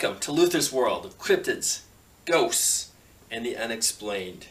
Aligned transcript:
Welcome 0.00 0.20
to 0.20 0.30
Luther's 0.30 0.72
world 0.72 1.04
of 1.04 1.18
cryptids, 1.18 1.80
ghosts, 2.24 2.92
and 3.32 3.44
the 3.44 3.56
unexplained. 3.56 4.46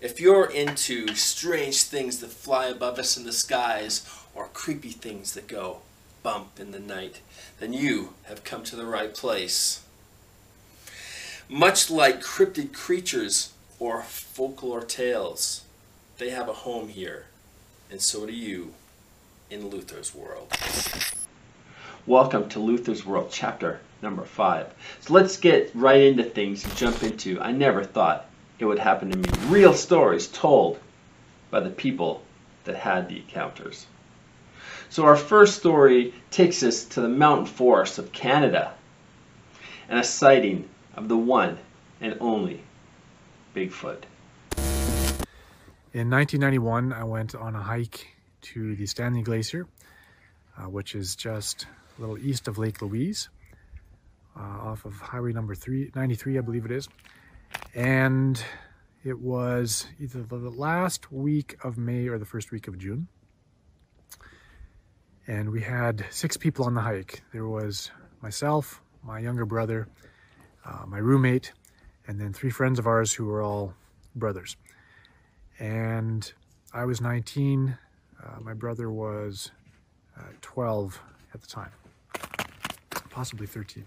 If 0.00 0.18
you're 0.18 0.50
into 0.50 1.14
strange 1.14 1.82
things 1.82 2.20
that 2.20 2.30
fly 2.30 2.68
above 2.68 2.98
us 2.98 3.18
in 3.18 3.24
the 3.24 3.34
skies 3.34 4.08
or 4.34 4.48
creepy 4.48 4.92
things 4.92 5.34
that 5.34 5.46
go 5.46 5.80
bump 6.22 6.58
in 6.58 6.70
the 6.70 6.80
night, 6.80 7.20
then 7.58 7.74
you 7.74 8.14
have 8.22 8.42
come 8.42 8.64
to 8.64 8.76
the 8.76 8.86
right 8.86 9.12
place. 9.14 9.82
Much 11.46 11.90
like 11.90 12.22
cryptid 12.22 12.72
creatures 12.72 13.52
or 13.78 14.00
folklore 14.00 14.80
tales, 14.80 15.64
they 16.16 16.30
have 16.30 16.48
a 16.48 16.64
home 16.64 16.88
here, 16.88 17.26
and 17.90 18.00
so 18.00 18.24
do 18.24 18.32
you 18.32 18.72
in 19.50 19.68
Luther's 19.68 20.14
world. 20.14 20.50
Welcome 22.06 22.48
to 22.48 22.58
Luther's 22.58 23.04
World, 23.04 23.28
chapter 23.30 23.80
number 24.02 24.24
five. 24.24 24.72
So 25.00 25.14
let's 25.14 25.36
get 25.36 25.70
right 25.74 26.00
into 26.02 26.24
things 26.24 26.64
and 26.64 26.76
jump 26.76 27.02
into. 27.02 27.40
I 27.40 27.52
never 27.52 27.84
thought 27.84 28.26
it 28.58 28.64
would 28.64 28.78
happen 28.78 29.10
to 29.10 29.18
me. 29.18 29.28
Real 29.48 29.74
stories 29.74 30.28
told 30.28 30.78
by 31.50 31.60
the 31.60 31.70
people 31.70 32.22
that 32.64 32.76
had 32.76 33.08
the 33.08 33.18
encounters. 33.18 33.86
So 34.88 35.04
our 35.04 35.16
first 35.16 35.58
story 35.58 36.14
takes 36.30 36.62
us 36.62 36.84
to 36.86 37.00
the 37.00 37.08
mountain 37.08 37.46
forests 37.46 37.98
of 37.98 38.12
Canada 38.12 38.74
and 39.88 39.98
a 39.98 40.04
sighting 40.04 40.68
of 40.94 41.08
the 41.08 41.16
one 41.16 41.58
and 42.00 42.16
only 42.20 42.62
Bigfoot. 43.54 44.02
In 45.92 46.08
1991, 46.08 46.92
I 46.92 47.04
went 47.04 47.34
on 47.34 47.56
a 47.56 47.62
hike 47.62 48.06
to 48.42 48.76
the 48.76 48.86
Stanley 48.86 49.22
Glacier, 49.22 49.66
uh, 50.56 50.68
which 50.68 50.94
is 50.94 51.16
just 51.16 51.66
a 51.98 52.00
little 52.00 52.18
east 52.18 52.46
of 52.46 52.58
Lake 52.58 52.80
Louise, 52.80 53.28
uh, 54.36 54.40
off 54.40 54.84
of 54.84 54.94
Highway 54.94 55.32
number 55.32 55.54
three, 55.54 55.90
93, 55.94 56.38
I 56.38 56.40
believe 56.40 56.64
it 56.64 56.70
is. 56.70 56.88
And 57.74 58.42
it 59.02 59.18
was 59.18 59.86
either 59.98 60.22
the 60.22 60.36
last 60.36 61.10
week 61.10 61.56
of 61.64 61.78
May 61.78 62.08
or 62.08 62.18
the 62.18 62.26
first 62.26 62.52
week 62.52 62.68
of 62.68 62.78
June. 62.78 63.08
And 65.26 65.50
we 65.50 65.62
had 65.62 66.04
six 66.10 66.36
people 66.36 66.64
on 66.64 66.74
the 66.74 66.80
hike. 66.80 67.22
There 67.32 67.46
was 67.46 67.90
myself, 68.20 68.82
my 69.02 69.18
younger 69.18 69.46
brother, 69.46 69.88
uh, 70.64 70.84
my 70.86 70.98
roommate, 70.98 71.52
and 72.06 72.20
then 72.20 72.32
three 72.32 72.50
friends 72.50 72.78
of 72.78 72.86
ours 72.86 73.12
who 73.12 73.26
were 73.26 73.42
all 73.42 73.74
brothers. 74.14 74.56
And 75.58 76.30
I 76.72 76.84
was 76.84 77.00
19, 77.00 77.76
uh, 78.22 78.40
my 78.40 78.54
brother 78.54 78.90
was 78.90 79.50
uh, 80.18 80.22
12 80.40 81.00
at 81.34 81.40
the 81.40 81.46
time, 81.46 81.70
possibly 83.10 83.46
13. 83.46 83.84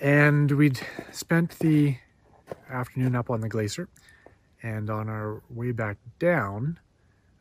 And 0.00 0.50
we'd 0.52 0.80
spent 1.12 1.58
the 1.58 1.96
afternoon 2.70 3.14
up 3.14 3.28
on 3.28 3.42
the 3.42 3.50
glacier, 3.50 3.86
and 4.62 4.88
on 4.88 5.10
our 5.10 5.42
way 5.50 5.72
back 5.72 5.98
down, 6.18 6.78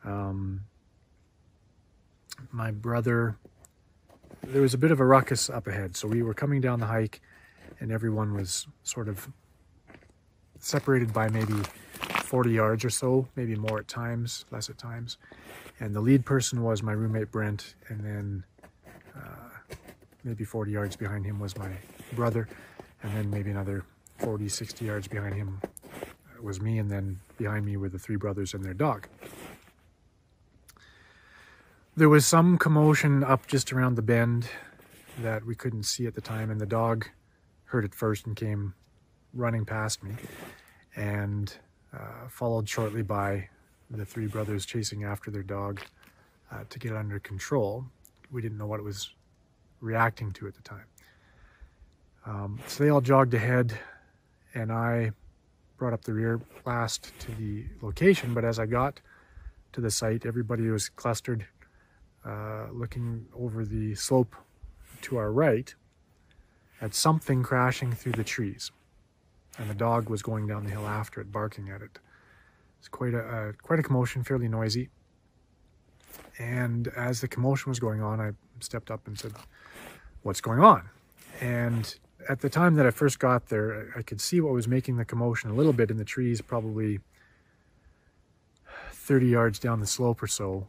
um, 0.04 0.62
my 2.52 2.72
brother, 2.72 3.38
there 4.44 4.62
was 4.62 4.74
a 4.74 4.78
bit 4.78 4.92
of 4.92 5.00
a 5.00 5.06
ruckus 5.06 5.50
up 5.50 5.68
ahead. 5.68 5.96
So 5.96 6.08
we 6.10 6.22
were 6.22 6.34
coming 6.34 6.60
down 6.60 6.82
the 6.82 6.86
hike, 6.88 7.22
and 7.80 7.94
everyone 7.94 8.34
was 8.34 8.68
sort 8.84 9.08
of 9.08 9.30
separated 10.60 11.14
by 11.14 11.30
maybe 11.30 11.54
40 12.24 12.52
yards 12.52 12.84
or 12.84 12.90
so, 12.90 13.26
maybe 13.38 13.56
more 13.56 13.80
at 13.80 13.88
times, 13.88 14.44
less 14.52 14.70
at 14.70 14.78
times. 14.78 15.18
And 15.80 15.96
the 15.96 16.02
lead 16.02 16.26
person 16.26 16.62
was 16.62 16.84
my 16.84 16.92
roommate 16.92 17.32
Brent, 17.32 17.76
and 17.88 18.04
then 18.04 18.44
uh, 19.16 19.76
maybe 20.26 20.44
40 20.44 20.72
yards 20.72 20.98
behind 20.98 21.26
him 21.26 21.40
was 21.40 21.58
my 21.58 21.72
brother, 22.14 22.48
and 23.04 23.16
then 23.16 23.30
maybe 23.30 23.52
another 23.52 23.84
40, 24.18 24.50
60 24.50 24.86
yards 24.86 25.08
behind 25.08 25.36
him 25.36 25.62
was 26.42 26.62
me, 26.62 26.78
and 26.78 26.90
then 26.90 27.20
behind 27.38 27.66
me 27.66 27.78
were 27.78 27.90
the 27.90 28.00
three 28.00 28.16
brothers 28.16 28.54
and 28.54 28.64
their 28.64 28.74
dog. 28.74 29.08
There 31.96 32.10
was 32.10 32.26
some 32.26 32.58
commotion 32.58 33.24
up 33.24 33.48
just 33.48 33.74
around 33.74 33.96
the 33.96 34.02
bend 34.02 34.50
that 35.22 35.46
we 35.46 35.56
couldn't 35.56 35.84
see 35.84 36.06
at 36.06 36.16
the 36.16 36.22
time, 36.22 36.50
and 36.50 36.60
the 36.60 36.66
dog 36.66 37.08
heard 37.66 37.84
it 37.84 37.94
first 37.94 38.26
and 38.26 38.36
came 38.36 38.74
running 39.34 39.66
past 39.66 40.04
me, 40.04 40.16
and 40.96 41.54
uh, 41.94 42.28
followed 42.30 42.70
shortly 42.70 43.02
by 43.02 43.50
the 43.92 44.06
three 44.06 44.28
brothers 44.28 44.66
chasing 44.66 45.04
after 45.04 45.32
their 45.32 45.44
dog 45.44 45.82
uh, 46.52 46.64
to 46.70 46.80
get 46.80 46.92
it 46.92 46.98
under 46.98 47.20
control. 47.20 47.86
We 48.32 48.42
didn't 48.42 48.58
know 48.58 48.68
what 48.68 48.80
it 48.80 48.84
was 48.84 49.14
reacting 49.82 50.32
to 50.34 50.48
at 50.48 50.56
the 50.56 50.62
time. 50.62 50.86
Um, 52.30 52.60
so 52.68 52.84
they 52.84 52.92
all 52.92 53.02
jogged 53.02 53.34
ahead, 53.34 53.78
and 54.54 54.72
I 54.72 55.14
brought 55.78 55.94
up 55.94 56.04
the 56.04 56.14
rear 56.14 56.40
last 56.64 57.12
to 57.22 57.32
the 57.32 57.66
location. 57.82 58.36
But 58.36 58.46
as 58.46 58.60
I 58.60 58.68
got 58.68 59.02
to 59.74 59.82
the 59.82 59.90
site, 59.90 60.28
everybody 60.28 60.70
was 60.70 60.90
clustered, 60.90 61.48
uh, 62.24 62.68
looking 62.72 63.26
over 63.36 63.66
the 63.66 63.96
slope 63.96 64.36
to 65.02 65.18
our 65.18 65.32
right 65.32 65.74
at 66.82 66.94
something 66.94 67.42
crashing 67.42 67.94
through 67.94 68.12
the 68.12 68.24
trees. 68.24 68.72
And 69.58 69.68
the 69.68 69.74
dog 69.74 70.08
was 70.08 70.22
going 70.22 70.46
down 70.46 70.66
the 70.66 70.70
hill 70.70 70.88
after 70.88 71.20
it, 71.22 71.32
barking 71.32 71.70
at 71.70 71.82
it. 71.82 71.98
It's 72.78 72.88
quite 72.88 73.16
a 73.16 73.24
uh, 73.24 73.52
quite 73.64 73.80
a 73.80 73.84
commotion, 73.84 74.24
fairly 74.24 74.48
noisy. 74.48 74.90
And 76.38 76.90
as 76.90 77.22
the 77.22 77.28
commotion 77.28 77.72
was 77.72 77.80
going 77.80 78.04
on, 78.04 78.22
I 78.22 78.34
stepped 78.60 78.92
up 78.92 79.08
and 79.08 79.18
said, 79.18 79.34
"What's 80.22 80.42
going 80.42 80.60
on?" 80.60 80.90
And 81.42 81.94
at 82.28 82.42
the 82.42 82.50
time 82.50 82.76
that 82.76 82.86
I 82.86 82.92
first 82.92 83.20
got 83.20 83.48
there, 83.48 83.94
I 83.96 84.02
could 84.02 84.20
see 84.20 84.42
what 84.42 84.54
was 84.54 84.68
making 84.68 84.98
the 84.98 85.06
commotion 85.06 85.50
a 85.50 85.54
little 85.54 85.74
bit 85.74 85.90
in 85.90 85.98
the 85.98 86.06
trees, 86.06 86.42
probably 86.42 87.00
30 88.92 89.28
yards 89.28 89.60
down 89.60 89.80
the 89.80 89.88
slope 89.88 90.22
or 90.22 90.28
so. 90.28 90.68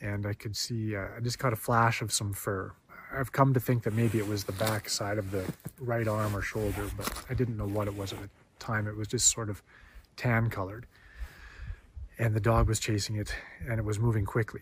And 0.00 0.26
I 0.26 0.32
could 0.32 0.56
see, 0.56 0.96
uh, 0.96 1.06
I 1.16 1.20
just 1.20 1.38
caught 1.38 1.52
a 1.52 1.56
flash 1.56 2.00
of 2.00 2.12
some 2.12 2.32
fur. 2.32 2.72
I've 3.12 3.32
come 3.32 3.52
to 3.54 3.60
think 3.60 3.82
that 3.82 3.92
maybe 3.92 4.18
it 4.18 4.28
was 4.28 4.44
the 4.44 4.52
back 4.52 4.88
side 4.88 5.18
of 5.18 5.30
the 5.32 5.44
right 5.80 6.06
arm 6.06 6.34
or 6.36 6.42
shoulder, 6.42 6.86
but 6.96 7.24
I 7.28 7.34
didn't 7.34 7.56
know 7.56 7.66
what 7.66 7.88
it 7.88 7.96
was 7.96 8.12
at 8.12 8.20
the 8.20 8.28
time. 8.58 8.86
It 8.86 8.96
was 8.96 9.08
just 9.08 9.30
sort 9.30 9.50
of 9.50 9.62
tan 10.16 10.48
colored. 10.48 10.86
And 12.18 12.34
the 12.34 12.40
dog 12.40 12.68
was 12.68 12.78
chasing 12.78 13.16
it 13.16 13.34
and 13.66 13.78
it 13.78 13.84
was 13.84 13.98
moving 13.98 14.24
quickly. 14.24 14.60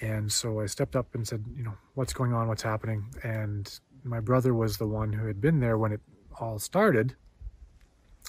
And 0.00 0.30
so 0.30 0.60
I 0.60 0.66
stepped 0.66 0.96
up 0.96 1.14
and 1.14 1.26
said, 1.26 1.44
you 1.56 1.64
know, 1.64 1.74
what's 1.94 2.12
going 2.12 2.32
on? 2.32 2.48
What's 2.48 2.62
happening? 2.62 3.06
And 3.22 3.68
my 4.04 4.20
brother 4.20 4.54
was 4.54 4.76
the 4.76 4.86
one 4.86 5.14
who 5.14 5.26
had 5.26 5.40
been 5.40 5.60
there 5.60 5.78
when 5.78 5.92
it 5.92 6.00
all 6.38 6.58
started. 6.58 7.16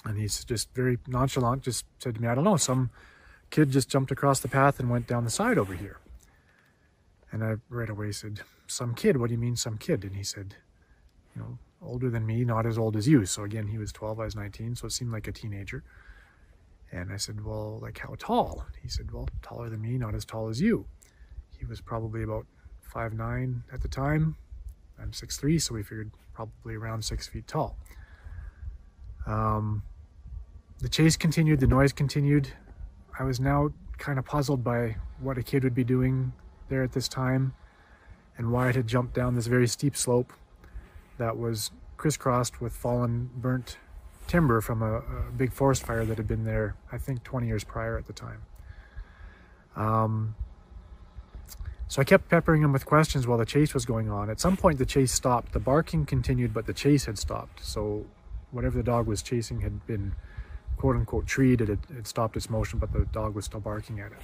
And 0.04 0.18
he's 0.18 0.44
just 0.44 0.72
very 0.74 0.98
nonchalant, 1.06 1.62
just 1.62 1.84
said 1.98 2.14
to 2.16 2.22
me, 2.22 2.28
I 2.28 2.34
don't 2.34 2.44
know, 2.44 2.56
some 2.56 2.90
kid 3.50 3.70
just 3.70 3.88
jumped 3.88 4.10
across 4.10 4.40
the 4.40 4.48
path 4.48 4.80
and 4.80 4.90
went 4.90 5.06
down 5.06 5.24
the 5.24 5.30
side 5.30 5.58
over 5.58 5.74
here. 5.74 5.98
And 7.30 7.44
I 7.44 7.56
right 7.68 7.90
away 7.90 8.12
said, 8.12 8.40
Some 8.66 8.94
kid? 8.94 9.16
What 9.16 9.28
do 9.28 9.34
you 9.34 9.40
mean, 9.40 9.56
some 9.56 9.78
kid? 9.78 10.04
And 10.04 10.16
he 10.16 10.22
said, 10.22 10.54
You 11.34 11.42
know, 11.42 11.58
older 11.82 12.08
than 12.08 12.26
me, 12.26 12.44
not 12.44 12.66
as 12.66 12.78
old 12.78 12.96
as 12.96 13.08
you. 13.08 13.26
So 13.26 13.44
again, 13.44 13.68
he 13.68 13.78
was 13.78 13.92
12, 13.92 14.20
I 14.20 14.24
was 14.24 14.36
19, 14.36 14.76
so 14.76 14.86
it 14.86 14.92
seemed 14.92 15.12
like 15.12 15.28
a 15.28 15.32
teenager. 15.32 15.82
And 16.92 17.12
I 17.12 17.16
said, 17.16 17.44
Well, 17.44 17.78
like 17.82 17.98
how 17.98 18.14
tall? 18.18 18.64
He 18.80 18.88
said, 18.88 19.10
Well, 19.10 19.28
taller 19.42 19.68
than 19.68 19.82
me, 19.82 19.98
not 19.98 20.14
as 20.14 20.24
tall 20.24 20.48
as 20.48 20.60
you. 20.60 20.86
He 21.58 21.64
was 21.64 21.80
probably 21.80 22.22
about 22.22 22.46
five 22.80 23.12
nine 23.12 23.64
at 23.72 23.82
the 23.82 23.88
time, 23.88 24.36
I'm 25.00 25.10
6'3", 25.10 25.60
so 25.60 25.74
we 25.74 25.82
figured 25.82 26.10
probably 26.34 26.74
around 26.74 27.04
six 27.04 27.26
feet 27.26 27.46
tall. 27.46 27.76
Um, 29.26 29.82
the 30.78 30.88
chase 30.88 31.16
continued, 31.16 31.60
the 31.60 31.66
noise 31.66 31.92
continued. 31.92 32.48
I 33.18 33.24
was 33.24 33.40
now 33.40 33.70
kind 33.98 34.18
of 34.18 34.24
puzzled 34.24 34.62
by 34.62 34.96
what 35.20 35.38
a 35.38 35.42
kid 35.42 35.64
would 35.64 35.74
be 35.74 35.84
doing 35.84 36.32
there 36.68 36.82
at 36.82 36.92
this 36.92 37.08
time 37.08 37.54
and 38.36 38.52
why 38.52 38.68
it 38.68 38.76
had 38.76 38.86
jumped 38.86 39.14
down 39.14 39.34
this 39.34 39.46
very 39.46 39.66
steep 39.66 39.96
slope 39.96 40.32
that 41.18 41.36
was 41.36 41.70
crisscrossed 41.96 42.60
with 42.60 42.74
fallen 42.74 43.30
burnt 43.36 43.78
timber 44.26 44.60
from 44.60 44.82
a, 44.82 44.96
a, 44.96 45.30
big 45.36 45.52
forest 45.52 45.86
fire 45.86 46.04
that 46.04 46.16
had 46.16 46.26
been 46.26 46.44
there, 46.44 46.74
I 46.90 46.98
think 46.98 47.22
20 47.22 47.46
years 47.46 47.64
prior 47.64 47.96
at 47.96 48.06
the 48.06 48.12
time. 48.12 48.42
Um, 49.76 50.34
so 51.88 52.00
I 52.00 52.04
kept 52.04 52.28
peppering 52.28 52.62
him 52.62 52.72
with 52.72 52.84
questions 52.84 53.26
while 53.26 53.38
the 53.38 53.46
chase 53.46 53.72
was 53.72 53.84
going 53.84 54.10
on. 54.10 54.28
At 54.28 54.40
some 54.40 54.56
point, 54.56 54.78
the 54.78 54.86
chase 54.86 55.12
stopped. 55.12 55.52
The 55.52 55.60
barking 55.60 56.04
continued, 56.04 56.52
but 56.52 56.66
the 56.66 56.72
chase 56.72 57.04
had 57.04 57.18
stopped. 57.18 57.64
So 57.64 58.06
whatever 58.50 58.76
the 58.76 58.82
dog 58.82 59.06
was 59.06 59.22
chasing 59.22 59.60
had 59.60 59.86
been 59.86 60.14
quote 60.76 60.96
unquote 60.96 61.26
treed. 61.26 61.60
It 61.60 61.68
had, 61.68 62.06
stopped 62.06 62.36
its 62.36 62.50
motion, 62.50 62.78
but 62.80 62.92
the 62.92 63.04
dog 63.06 63.34
was 63.34 63.44
still 63.44 63.60
barking 63.60 64.00
at 64.00 64.12
it. 64.12 64.18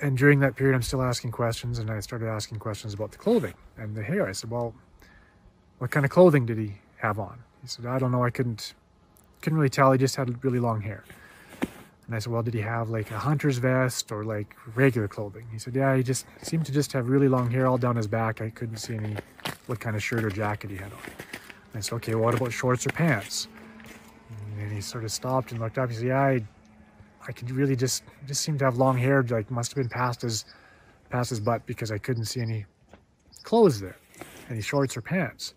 And 0.00 0.16
during 0.16 0.40
that 0.40 0.56
period, 0.56 0.74
I'm 0.74 0.82
still 0.82 1.02
asking 1.02 1.32
questions, 1.32 1.78
and 1.78 1.90
I 1.90 2.00
started 2.00 2.28
asking 2.28 2.58
questions 2.58 2.94
about 2.94 3.12
the 3.12 3.18
clothing 3.18 3.54
and 3.76 3.94
the 3.96 4.02
hair. 4.02 4.26
I 4.26 4.32
said, 4.32 4.50
Well, 4.50 4.74
what 5.78 5.90
kind 5.90 6.04
of 6.04 6.10
clothing 6.10 6.46
did 6.46 6.58
he 6.58 6.74
have 6.98 7.18
on? 7.18 7.40
He 7.62 7.68
said, 7.68 7.86
I 7.86 7.98
don't 7.98 8.12
know. 8.12 8.24
I 8.24 8.30
couldn't, 8.30 8.74
couldn't 9.40 9.58
really 9.58 9.70
tell. 9.70 9.90
He 9.92 9.98
just 9.98 10.16
had 10.16 10.42
really 10.44 10.60
long 10.60 10.82
hair. 10.82 11.04
And 12.06 12.14
I 12.14 12.18
said, 12.18 12.32
well, 12.32 12.42
did 12.42 12.54
he 12.54 12.60
have 12.60 12.90
like 12.90 13.10
a 13.10 13.18
hunter's 13.18 13.58
vest 13.58 14.12
or 14.12 14.24
like 14.24 14.54
regular 14.74 15.08
clothing? 15.08 15.46
He 15.50 15.58
said, 15.58 15.74
yeah, 15.74 15.96
he 15.96 16.02
just 16.02 16.26
seemed 16.42 16.66
to 16.66 16.72
just 16.72 16.92
have 16.92 17.08
really 17.08 17.28
long 17.28 17.50
hair 17.50 17.66
all 17.66 17.78
down 17.78 17.96
his 17.96 18.06
back. 18.06 18.42
I 18.42 18.50
couldn't 18.50 18.76
see 18.76 18.94
any 18.94 19.16
what 19.66 19.80
kind 19.80 19.96
of 19.96 20.02
shirt 20.02 20.22
or 20.22 20.30
jacket 20.30 20.70
he 20.70 20.76
had 20.76 20.92
on. 20.92 20.98
And 21.72 21.76
I 21.76 21.80
said, 21.80 21.96
okay, 21.96 22.14
well, 22.14 22.24
what 22.24 22.34
about 22.34 22.52
shorts 22.52 22.86
or 22.86 22.90
pants? 22.90 23.48
And 24.58 24.70
he 24.70 24.80
sort 24.80 25.04
of 25.04 25.12
stopped 25.12 25.52
and 25.52 25.60
looked 25.60 25.78
up. 25.78 25.88
He 25.88 25.96
said, 25.96 26.06
yeah, 26.06 26.20
I, 26.20 26.44
I 27.26 27.32
could 27.32 27.50
really 27.50 27.74
just, 27.74 28.04
just 28.26 28.42
seem 28.42 28.58
to 28.58 28.64
have 28.66 28.76
long 28.76 28.98
hair, 28.98 29.22
like 29.22 29.50
must 29.50 29.72
have 29.72 29.76
been 29.76 29.88
past 29.88 30.22
his, 30.22 30.44
past 31.08 31.30
his 31.30 31.40
butt 31.40 31.64
because 31.64 31.90
I 31.90 31.98
couldn't 31.98 32.26
see 32.26 32.40
any 32.40 32.66
clothes 33.44 33.80
there, 33.80 33.96
any 34.50 34.60
shorts 34.60 34.96
or 34.96 35.00
pants. 35.00 35.54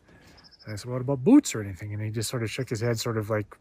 And 0.64 0.74
I 0.74 0.78
said, 0.78 0.90
what 0.92 1.02
about 1.02 1.24
boots 1.24 1.54
or 1.54 1.62
anything? 1.62 1.94
And 1.94 2.02
he 2.02 2.10
just 2.10 2.30
sort 2.30 2.44
of 2.44 2.50
shook 2.50 2.70
his 2.70 2.80
head, 2.80 3.00
sort 3.00 3.18
of 3.18 3.30
like, 3.30 3.54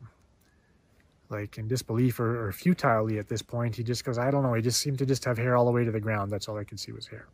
like 1.29 1.59
in 1.59 1.69
disbelief 1.69 2.21
or, 2.21 2.47
or 2.47 2.53
futilely 2.53 3.19
at 3.19 3.29
this 3.29 3.43
point. 3.43 3.77
He 3.77 3.83
just 3.83 4.05
goes, 4.05 4.19
I 4.19 4.31
don't 4.31 4.43
know. 4.43 4.55
He 4.55 4.63
just 4.63 4.81
seemed 4.81 4.99
to 4.99 5.07
just 5.07 5.25
have 5.25 5.39
hair 5.39 5.57
all 5.57 5.65
the 5.65 5.71
way 5.71 5.85
to 5.85 5.91
the 5.91 6.01
ground. 6.01 6.31
That's 6.31 6.49
all 6.49 6.57
I 6.57 6.65
could 6.65 6.81
see 6.81 6.93
was 6.93 7.09
hair. 7.09 7.27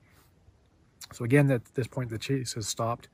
So 1.12 1.24
again, 1.24 1.50
at 1.50 1.64
this 1.74 1.86
point, 1.86 2.10
the 2.10 2.18
chase 2.18 2.54
has 2.54 2.66
stopped. 2.66 3.08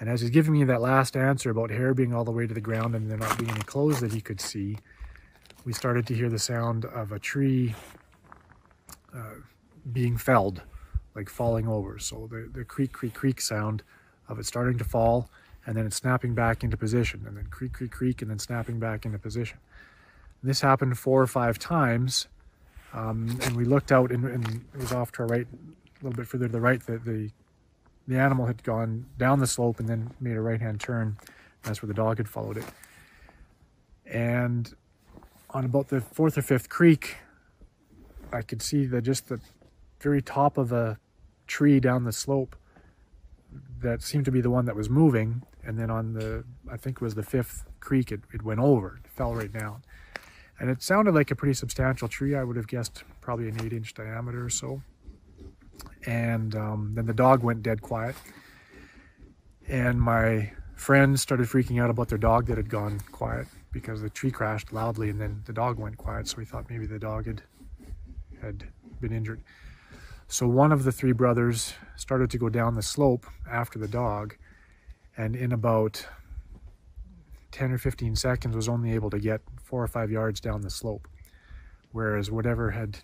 And 0.00 0.08
as 0.08 0.20
he's 0.20 0.30
giving 0.30 0.52
me 0.52 0.64
that 0.64 0.80
last 0.80 1.16
answer 1.16 1.50
about 1.50 1.70
hair 1.70 1.94
being 1.94 2.14
all 2.14 2.24
the 2.24 2.32
way 2.32 2.46
to 2.46 2.54
the 2.54 2.60
ground 2.60 2.94
and 2.94 3.10
there 3.10 3.18
not 3.18 3.38
being 3.38 3.50
any 3.50 3.60
clothes 3.60 4.00
that 4.00 4.12
he 4.12 4.20
could 4.20 4.40
see, 4.40 4.78
we 5.64 5.72
started 5.72 6.06
to 6.08 6.14
hear 6.14 6.28
the 6.28 6.38
sound 6.38 6.84
of 6.86 7.12
a 7.12 7.18
tree 7.18 7.74
uh, 9.14 9.34
being 9.92 10.16
felled, 10.16 10.62
like 11.14 11.28
falling 11.28 11.68
over. 11.68 11.98
So 11.98 12.28
the, 12.30 12.48
the 12.52 12.64
creak, 12.64 12.92
creak, 12.92 13.14
creak 13.14 13.40
sound 13.40 13.82
of 14.28 14.38
it 14.38 14.46
starting 14.46 14.78
to 14.78 14.84
fall 14.84 15.28
and 15.66 15.76
then 15.76 15.86
it's 15.86 15.96
snapping 15.96 16.34
back 16.34 16.62
into 16.62 16.76
position 16.76 17.24
and 17.26 17.36
then 17.36 17.46
creak, 17.46 17.72
creak, 17.72 17.90
creak, 17.90 18.22
and 18.22 18.30
then 18.30 18.38
snapping 18.38 18.78
back 18.78 19.06
into 19.06 19.18
position. 19.18 19.58
This 20.44 20.60
happened 20.60 20.98
four 20.98 21.22
or 21.22 21.26
five 21.26 21.58
times. 21.58 22.28
Um, 22.92 23.38
and 23.42 23.56
we 23.56 23.64
looked 23.64 23.90
out 23.90 24.12
and, 24.12 24.24
and, 24.26 24.64
it 24.74 24.78
was 24.78 24.92
off 24.92 25.10
to 25.12 25.22
our 25.22 25.26
right, 25.26 25.46
a 25.50 26.04
little 26.04 26.14
bit 26.14 26.28
further 26.28 26.46
to 26.46 26.52
the 26.52 26.60
right, 26.60 26.84
that 26.86 27.04
the, 27.04 27.30
the 28.06 28.18
animal 28.18 28.46
had 28.46 28.62
gone 28.62 29.06
down 29.18 29.40
the 29.40 29.46
slope 29.46 29.80
and 29.80 29.88
then 29.88 30.12
made 30.20 30.36
a 30.36 30.40
right-hand 30.40 30.80
turn. 30.80 31.16
That's 31.62 31.82
where 31.82 31.88
the 31.88 31.94
dog 31.94 32.18
had 32.18 32.28
followed 32.28 32.58
it. 32.58 32.66
And 34.06 34.72
on 35.50 35.64
about 35.64 35.88
the 35.88 36.02
fourth 36.02 36.36
or 36.36 36.42
fifth 36.42 36.68
creek, 36.68 37.16
I 38.32 38.42
could 38.42 38.60
see 38.60 38.84
the 38.84 39.00
just 39.00 39.28
the 39.28 39.40
very 39.98 40.20
top 40.20 40.58
of 40.58 40.70
a 40.70 40.98
tree 41.46 41.80
down 41.80 42.04
the 42.04 42.12
slope 42.12 42.54
that 43.80 44.02
seemed 44.02 44.26
to 44.26 44.30
be 44.30 44.40
the 44.40 44.50
one 44.50 44.66
that 44.66 44.76
was 44.76 44.90
moving. 44.90 45.42
And 45.64 45.78
then 45.78 45.90
on 45.90 46.12
the, 46.12 46.44
I 46.70 46.76
think 46.76 46.98
it 46.98 47.02
was 47.02 47.14
the 47.14 47.22
fifth 47.22 47.64
creek, 47.80 48.12
it, 48.12 48.20
it 48.32 48.42
went 48.42 48.60
over, 48.60 49.00
it 49.02 49.10
fell 49.10 49.34
right 49.34 49.52
down. 49.52 49.82
And 50.58 50.70
it 50.70 50.82
sounded 50.82 51.14
like 51.14 51.30
a 51.30 51.36
pretty 51.36 51.54
substantial 51.54 52.08
tree. 52.08 52.34
I 52.34 52.44
would 52.44 52.56
have 52.56 52.68
guessed 52.68 53.04
probably 53.20 53.48
an 53.48 53.64
eight 53.64 53.72
inch 53.72 53.94
diameter 53.94 54.44
or 54.44 54.50
so. 54.50 54.82
And 56.06 56.54
um, 56.54 56.92
then 56.94 57.06
the 57.06 57.14
dog 57.14 57.42
went 57.42 57.62
dead 57.62 57.82
quiet. 57.82 58.14
And 59.68 60.00
my 60.00 60.52
friends 60.76 61.22
started 61.22 61.46
freaking 61.48 61.82
out 61.82 61.90
about 61.90 62.08
their 62.08 62.18
dog 62.18 62.46
that 62.46 62.56
had 62.56 62.68
gone 62.68 63.00
quiet 63.10 63.46
because 63.72 64.00
the 64.00 64.10
tree 64.10 64.30
crashed 64.30 64.72
loudly 64.72 65.10
and 65.10 65.20
then 65.20 65.42
the 65.46 65.52
dog 65.52 65.78
went 65.78 65.96
quiet. 65.96 66.28
So 66.28 66.36
we 66.38 66.44
thought 66.44 66.70
maybe 66.70 66.86
the 66.86 66.98
dog 66.98 67.26
had, 67.26 67.42
had 68.40 68.64
been 69.00 69.12
injured. 69.12 69.42
So 70.28 70.46
one 70.46 70.72
of 70.72 70.84
the 70.84 70.92
three 70.92 71.12
brothers 71.12 71.74
started 71.96 72.30
to 72.30 72.38
go 72.38 72.48
down 72.48 72.74
the 72.74 72.82
slope 72.82 73.26
after 73.50 73.78
the 73.78 73.88
dog 73.88 74.36
and 75.16 75.36
in 75.36 75.52
about 75.52 76.06
10 77.54 77.70
or 77.70 77.78
15 77.78 78.16
seconds 78.16 78.56
was 78.56 78.68
only 78.68 78.92
able 78.92 79.10
to 79.10 79.18
get 79.18 79.40
four 79.62 79.82
or 79.82 79.86
five 79.86 80.10
yards 80.10 80.40
down 80.40 80.60
the 80.60 80.70
slope. 80.70 81.06
Whereas 81.92 82.28
whatever 82.28 82.72
had 82.72 82.98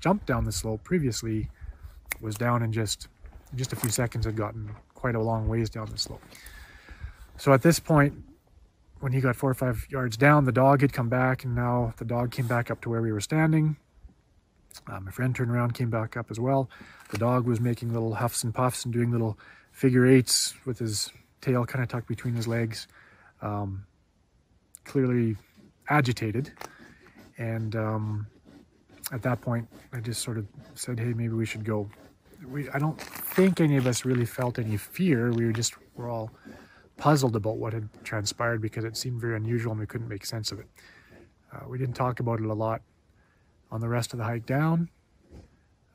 jumped 0.00 0.26
down 0.26 0.44
the 0.44 0.52
slope 0.52 0.84
previously 0.84 1.50
was 2.20 2.36
down 2.36 2.62
in 2.62 2.72
just, 2.72 3.08
just 3.56 3.72
a 3.72 3.76
few 3.76 3.90
seconds 3.90 4.26
had 4.26 4.36
gotten 4.36 4.70
quite 4.94 5.16
a 5.16 5.20
long 5.20 5.48
ways 5.48 5.68
down 5.68 5.90
the 5.90 5.98
slope. 5.98 6.22
So 7.36 7.52
at 7.52 7.62
this 7.62 7.80
point, 7.80 8.14
when 9.00 9.12
he 9.12 9.20
got 9.20 9.34
four 9.34 9.50
or 9.50 9.54
five 9.54 9.84
yards 9.90 10.16
down, 10.16 10.44
the 10.44 10.52
dog 10.52 10.80
had 10.80 10.92
come 10.92 11.08
back 11.08 11.42
and 11.42 11.56
now 11.56 11.94
the 11.98 12.04
dog 12.04 12.30
came 12.30 12.46
back 12.46 12.70
up 12.70 12.80
to 12.82 12.88
where 12.88 13.02
we 13.02 13.10
were 13.10 13.20
standing. 13.20 13.76
Uh, 14.86 15.00
my 15.00 15.10
friend 15.10 15.34
turned 15.34 15.50
around, 15.50 15.74
came 15.74 15.90
back 15.90 16.16
up 16.16 16.30
as 16.30 16.38
well. 16.38 16.70
The 17.10 17.18
dog 17.18 17.44
was 17.44 17.60
making 17.60 17.92
little 17.92 18.14
huffs 18.14 18.44
and 18.44 18.54
puffs 18.54 18.84
and 18.84 18.94
doing 18.94 19.10
little 19.10 19.36
figure 19.72 20.06
eights 20.06 20.54
with 20.64 20.78
his 20.78 21.10
tail 21.40 21.66
kind 21.66 21.82
of 21.82 21.88
tucked 21.88 22.06
between 22.06 22.34
his 22.34 22.46
legs, 22.46 22.86
um, 23.44 23.84
clearly 24.84 25.36
agitated. 25.88 26.50
And 27.38 27.76
um, 27.76 28.26
at 29.12 29.22
that 29.22 29.40
point, 29.40 29.68
I 29.92 30.00
just 30.00 30.22
sort 30.22 30.38
of 30.38 30.46
said, 30.74 30.98
hey, 30.98 31.12
maybe 31.12 31.34
we 31.34 31.46
should 31.46 31.64
go. 31.64 31.88
We, 32.48 32.68
I 32.70 32.78
don't 32.78 33.00
think 33.00 33.60
any 33.60 33.76
of 33.76 33.86
us 33.86 34.04
really 34.04 34.26
felt 34.26 34.58
any 34.58 34.76
fear. 34.76 35.30
We 35.30 35.44
were 35.44 35.52
just, 35.52 35.74
we're 35.94 36.10
all 36.10 36.30
puzzled 36.96 37.36
about 37.36 37.56
what 37.56 37.72
had 37.72 37.88
transpired 38.04 38.60
because 38.60 38.84
it 38.84 38.96
seemed 38.96 39.20
very 39.20 39.36
unusual 39.36 39.72
and 39.72 39.80
we 39.80 39.86
couldn't 39.86 40.08
make 40.08 40.24
sense 40.24 40.52
of 40.52 40.60
it. 40.60 40.66
Uh, 41.52 41.68
we 41.68 41.78
didn't 41.78 41.94
talk 41.94 42.20
about 42.20 42.40
it 42.40 42.46
a 42.46 42.54
lot 42.54 42.82
on 43.70 43.80
the 43.80 43.88
rest 43.88 44.12
of 44.12 44.18
the 44.18 44.24
hike 44.24 44.46
down. 44.46 44.88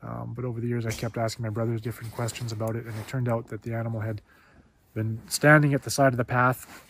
Um, 0.02 0.32
but 0.34 0.44
over 0.44 0.60
the 0.60 0.66
years, 0.66 0.86
I 0.86 0.92
kept 0.92 1.18
asking 1.18 1.42
my 1.42 1.50
brothers 1.50 1.80
different 1.80 2.12
questions 2.14 2.52
about 2.52 2.74
it, 2.74 2.86
and 2.86 2.94
it 2.96 3.06
turned 3.06 3.28
out 3.28 3.48
that 3.48 3.62
the 3.62 3.74
animal 3.74 4.00
had 4.00 4.22
been 4.94 5.20
standing 5.28 5.74
at 5.74 5.82
the 5.82 5.90
side 5.90 6.12
of 6.12 6.16
the 6.16 6.24
path 6.24 6.84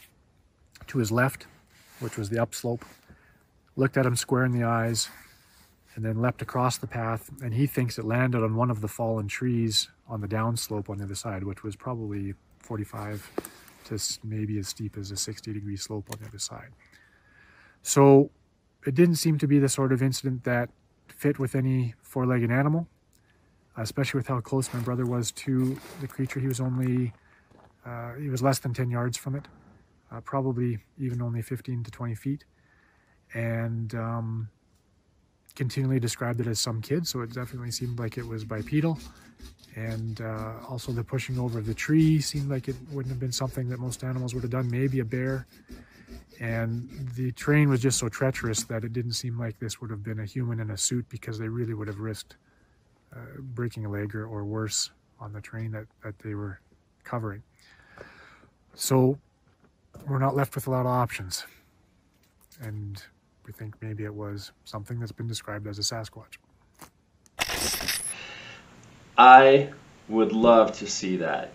to 0.91 0.99
his 0.99 1.11
left, 1.11 1.47
which 2.01 2.17
was 2.17 2.29
the 2.29 2.41
upslope, 2.41 2.85
looked 3.77 3.97
at 3.97 4.07
him 4.07 4.17
square 4.17 4.45
in 4.45 4.53
the 4.53 4.65
eyes, 4.65 5.09
and 5.95 6.05
then 6.05 6.21
leapt 6.21 6.43
across 6.43 6.79
the 6.79 6.87
path. 6.87 7.31
And 7.43 7.55
he 7.55 7.67
thinks 7.67 7.99
it 7.99 8.05
landed 8.05 8.43
on 8.43 8.55
one 8.55 8.71
of 8.71 8.81
the 8.81 8.89
fallen 8.89 9.29
trees 9.29 9.89
on 10.09 10.21
the 10.21 10.29
downslope 10.29 10.89
on 10.89 10.99
the 10.99 11.05
other 11.05 11.15
side, 11.15 11.45
which 11.45 11.63
was 11.63 11.77
probably 11.77 12.35
45 12.61 13.31
to 13.85 13.99
maybe 14.23 14.59
as 14.59 14.69
steep 14.69 14.97
as 14.97 15.11
a 15.11 15.17
60 15.17 15.53
degree 15.53 15.77
slope 15.77 16.07
on 16.13 16.19
the 16.21 16.29
other 16.29 16.39
side. 16.39 16.71
So 17.83 18.31
it 18.87 18.95
didn't 18.95 19.17
seem 19.17 19.39
to 19.39 19.47
be 19.47 19.59
the 19.59 19.69
sort 19.69 19.93
of 19.93 20.03
incident 20.03 20.45
that 20.45 20.71
fit 21.09 21.39
with 21.39 21.55
any 21.55 21.95
four-legged 22.03 22.51
animal, 22.51 22.87
especially 23.77 24.19
with 24.19 24.29
how 24.29 24.41
close 24.41 24.73
my 24.73 24.81
brother 24.81 25.07
was 25.07 25.33
to 25.33 25.79
the 26.01 26.09
creature. 26.09 26.41
He 26.41 26.47
was 26.47 26.61
only, 26.61 27.13
uh, 27.85 28.15
he 28.15 28.29
was 28.29 28.43
less 28.43 28.59
than 28.59 28.75
10 28.75 28.91
yards 28.91 29.17
from 29.17 29.35
it, 29.35 29.47
uh, 30.11 30.21
probably 30.21 30.79
even 30.99 31.23
only 31.23 31.43
15 31.43 31.85
to 31.85 31.91
20 31.91 32.15
feet, 32.15 32.45
and 33.35 33.95
um, 33.95 34.49
continually 35.55 36.01
described 36.01 36.41
it 36.41 36.47
as 36.47 36.59
some 36.59 36.81
kid, 36.81 37.07
so 37.07 37.21
it 37.21 37.33
definitely 37.33 37.71
seemed 37.71 37.99
like 37.99 38.19
it 38.19 38.27
was 38.27 38.45
bipedal. 38.45 38.99
And 39.77 40.21
uh, 40.21 40.55
also 40.69 40.91
the 40.93 41.05
pushing 41.05 41.39
over 41.39 41.59
of 41.59 41.67
the 41.67 41.75
tree 41.75 42.21
seemed 42.21 42.51
like 42.51 42.69
it 42.69 42.77
wouldn't 42.91 43.13
have 43.13 43.21
been 43.21 43.33
something 43.33 43.69
that 43.69 43.79
most 43.79 44.03
animals 44.03 44.35
would 44.35 44.43
have 44.43 44.51
done, 44.51 44.71
maybe 44.71 45.01
a 45.01 45.05
bear. 45.05 45.47
And 46.41 46.89
the 47.15 47.33
terrain 47.33 47.69
was 47.69 47.81
just 47.81 47.99
so 47.99 48.09
treacherous 48.09 48.65
that 48.65 48.85
it 48.85 48.93
didn't 48.93 49.13
seem 49.13 49.39
like 49.39 49.59
this 49.59 49.81
would 49.81 49.91
have 49.91 50.03
been 50.03 50.21
a 50.21 50.25
human 50.25 50.61
in 50.61 50.71
a 50.71 50.77
suit 50.77 51.07
because 51.09 51.39
they 51.39 51.49
really 51.49 51.75
would 51.75 51.87
have 51.87 52.01
risked 52.01 52.37
uh, 53.15 53.19
breaking 53.39 53.85
a 53.85 53.91
leg 53.91 54.15
or, 54.15 54.25
or 54.27 54.45
worse 54.45 54.91
on 55.21 55.33
the 55.33 55.41
terrain 55.41 55.71
that, 55.73 55.87
that 56.03 56.19
they 56.21 56.35
were 56.35 56.61
covering. 57.05 57.43
So 58.75 59.19
we're 60.09 60.19
not 60.19 60.35
left 60.35 60.55
with 60.55 60.67
a 60.67 60.71
lot 60.71 60.81
of 60.81 60.87
options. 60.87 61.47
And 62.61 63.03
we 63.47 63.53
think 63.53 63.75
maybe 63.81 64.05
it 64.05 64.15
was 64.15 64.53
something 64.65 64.99
that's 64.99 65.13
been 65.13 65.29
described 65.29 65.67
as 65.67 65.79
a 65.79 65.83
Sasquatch. 65.83 66.37
I 69.17 69.71
would 70.09 70.33
love 70.33 70.79
to 70.79 70.87
see 70.87 71.17
that. 71.19 71.53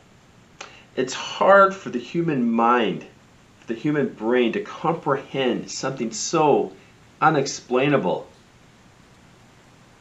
It's 0.96 1.14
hard 1.14 1.76
for 1.76 1.90
the 1.90 2.00
human 2.00 2.52
mind 2.52 3.06
the 3.68 3.74
human 3.74 4.10
brain 4.10 4.54
to 4.54 4.62
comprehend 4.62 5.72
something 5.72 6.12
so 6.12 6.72
unexplainable. 7.22 8.28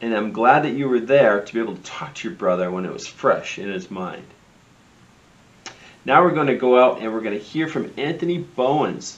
And 0.01 0.13
I'm 0.13 0.33
glad 0.33 0.63
that 0.63 0.73
you 0.73 0.87
were 0.87 0.99
there 0.99 1.41
to 1.41 1.53
be 1.53 1.59
able 1.59 1.75
to 1.75 1.83
talk 1.83 2.15
to 2.15 2.27
your 2.27 2.37
brother 2.37 2.69
when 2.69 2.85
it 2.85 2.93
was 2.93 3.07
fresh 3.07 3.57
in 3.57 3.69
his 3.69 3.89
mind. 3.89 4.27
Now 6.05 6.23
we're 6.23 6.35
going 6.35 6.47
to 6.47 6.55
go 6.55 6.77
out 6.77 7.01
and 7.01 7.11
we're 7.11 7.21
going 7.21 7.37
to 7.37 7.43
hear 7.43 7.67
from 7.67 7.91
Anthony 7.97 8.37
Bowens 8.37 9.17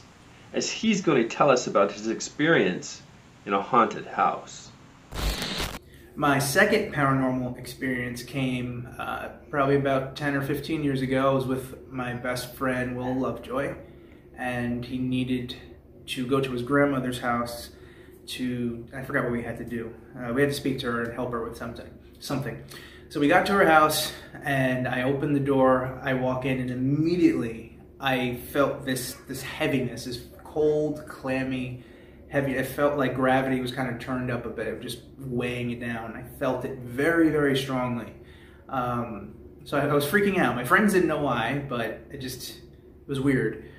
as 0.53 0.71
he's 0.71 1.01
going 1.01 1.21
to 1.21 1.27
tell 1.27 1.49
us 1.49 1.67
about 1.67 1.91
his 1.91 2.07
experience 2.07 3.01
in 3.45 3.53
a 3.53 3.61
haunted 3.61 4.07
house. 4.07 4.71
My 6.15 6.39
second 6.39 6.93
paranormal 6.93 7.59
experience 7.59 8.23
came 8.23 8.87
uh, 8.97 9.29
probably 9.49 9.75
about 9.75 10.15
10 10.15 10.35
or 10.35 10.41
15 10.41 10.83
years 10.83 11.01
ago. 11.01 11.29
I 11.29 11.33
was 11.33 11.45
with 11.45 11.91
my 11.91 12.13
best 12.13 12.55
friend, 12.55 12.97
Will 12.97 13.13
Lovejoy 13.13 13.75
and 14.37 14.85
he 14.85 14.97
needed 14.97 15.55
to 16.05 16.25
go 16.25 16.39
to 16.39 16.51
his 16.51 16.61
grandmother's 16.61 17.19
house 17.19 17.71
to 18.27 18.85
I 18.95 19.03
forgot 19.03 19.23
what 19.23 19.33
we 19.33 19.43
had 19.43 19.57
to 19.57 19.65
do. 19.65 19.93
Uh, 20.17 20.31
we 20.33 20.41
had 20.41 20.51
to 20.51 20.55
speak 20.55 20.79
to 20.79 20.91
her 20.91 21.03
and 21.03 21.13
help 21.13 21.31
her 21.31 21.43
with 21.43 21.57
something. 21.57 21.89
Something. 22.19 22.63
So 23.09 23.21
we 23.21 23.29
got 23.29 23.45
to 23.45 23.53
her 23.53 23.65
house 23.65 24.11
and 24.43 24.85
I 24.85 25.03
opened 25.03 25.33
the 25.33 25.39
door. 25.39 25.97
I 26.03 26.13
walk 26.13 26.43
in 26.43 26.59
and 26.59 26.69
immediately 26.69 27.79
I 28.01 28.35
felt 28.51 28.85
this 28.85 29.13
this 29.29 29.41
heaviness, 29.41 30.03
this 30.03 30.25
cold, 30.43 31.07
clammy, 31.07 31.85
heavy. 32.27 32.55
It 32.55 32.65
felt 32.65 32.97
like 32.97 33.15
gravity 33.15 33.61
was 33.61 33.71
kind 33.71 33.89
of 33.89 33.99
turned 33.99 34.29
up 34.29 34.45
a 34.45 34.49
bit, 34.49 34.81
just 34.81 34.99
weighing 35.17 35.71
it 35.71 35.79
down. 35.79 36.17
I 36.17 36.23
felt 36.37 36.65
it 36.65 36.79
very, 36.79 37.29
very 37.29 37.57
strongly. 37.57 38.13
Um, 38.67 39.35
so 39.63 39.77
I, 39.77 39.85
I 39.85 39.93
was 39.93 40.05
freaking 40.05 40.37
out. 40.37 40.55
My 40.55 40.65
friends 40.65 40.91
didn't 40.91 41.07
know 41.07 41.21
why, 41.21 41.63
but 41.69 42.01
it 42.11 42.19
just 42.19 42.57
it 42.57 43.07
was 43.07 43.21
weird. 43.21 43.69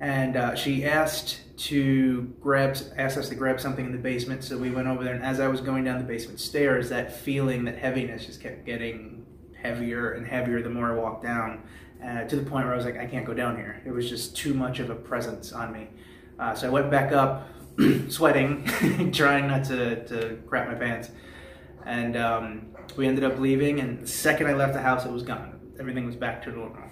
And 0.00 0.36
uh, 0.36 0.54
she 0.54 0.84
asked 0.84 1.40
to 1.58 2.32
grab, 2.40 2.76
asked 2.96 3.18
us 3.18 3.28
to 3.30 3.34
grab 3.34 3.60
something 3.60 3.84
in 3.84 3.92
the 3.92 3.98
basement. 3.98 4.44
So 4.44 4.56
we 4.56 4.70
went 4.70 4.86
over 4.86 5.02
there, 5.02 5.14
and 5.14 5.24
as 5.24 5.40
I 5.40 5.48
was 5.48 5.60
going 5.60 5.84
down 5.84 5.98
the 5.98 6.04
basement 6.04 6.38
stairs, 6.38 6.88
that 6.90 7.12
feeling, 7.12 7.64
that 7.64 7.76
heaviness, 7.76 8.26
just 8.26 8.40
kept 8.40 8.64
getting 8.64 9.26
heavier 9.60 10.12
and 10.12 10.26
heavier 10.26 10.62
the 10.62 10.70
more 10.70 10.92
I 10.92 10.94
walked 10.94 11.24
down, 11.24 11.62
uh, 12.04 12.24
to 12.24 12.36
the 12.36 12.48
point 12.48 12.66
where 12.66 12.74
I 12.74 12.76
was 12.76 12.84
like, 12.84 12.96
I 12.96 13.06
can't 13.06 13.26
go 13.26 13.34
down 13.34 13.56
here. 13.56 13.82
It 13.84 13.90
was 13.90 14.08
just 14.08 14.36
too 14.36 14.54
much 14.54 14.78
of 14.78 14.90
a 14.90 14.94
presence 14.94 15.52
on 15.52 15.72
me. 15.72 15.88
Uh, 16.38 16.54
so 16.54 16.68
I 16.68 16.70
went 16.70 16.90
back 16.92 17.12
up, 17.12 17.48
sweating, 18.08 18.64
trying 19.12 19.48
not 19.48 19.64
to, 19.64 20.06
to 20.06 20.38
crap 20.46 20.68
my 20.68 20.74
pants. 20.74 21.10
And 21.84 22.16
um, 22.16 22.66
we 22.96 23.08
ended 23.08 23.24
up 23.24 23.38
leaving, 23.40 23.80
and 23.80 24.00
the 24.00 24.06
second 24.06 24.46
I 24.46 24.52
left 24.52 24.74
the 24.74 24.82
house, 24.82 25.04
it 25.04 25.10
was 25.10 25.24
gone. 25.24 25.58
Everything 25.80 26.06
was 26.06 26.14
back 26.14 26.42
to 26.44 26.52
normal. 26.52 26.84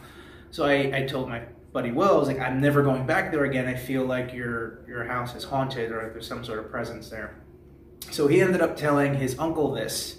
So 0.51 0.65
I, 0.65 0.91
I 0.93 1.07
told 1.07 1.29
my 1.29 1.43
buddy 1.77 1.93
was 1.93 2.27
like, 2.27 2.41
I'm 2.41 2.59
never 2.59 2.83
going 2.83 3.05
back 3.05 3.31
there 3.31 3.45
again. 3.45 3.67
I 3.67 3.75
feel 3.75 4.07
like 4.07 4.33
your 4.33 4.79
your 4.89 5.05
house 5.05 5.35
is 5.35 5.45
haunted 5.45 5.93
or 5.93 6.09
there's 6.11 6.27
some 6.27 6.43
sort 6.43 6.59
of 6.59 6.71
presence 6.71 7.11
there. 7.11 7.37
So 8.11 8.29
he 8.29 8.41
ended 8.41 8.63
up 8.63 8.79
telling 8.79 9.13
his 9.13 9.39
uncle 9.39 9.73
this 9.73 10.17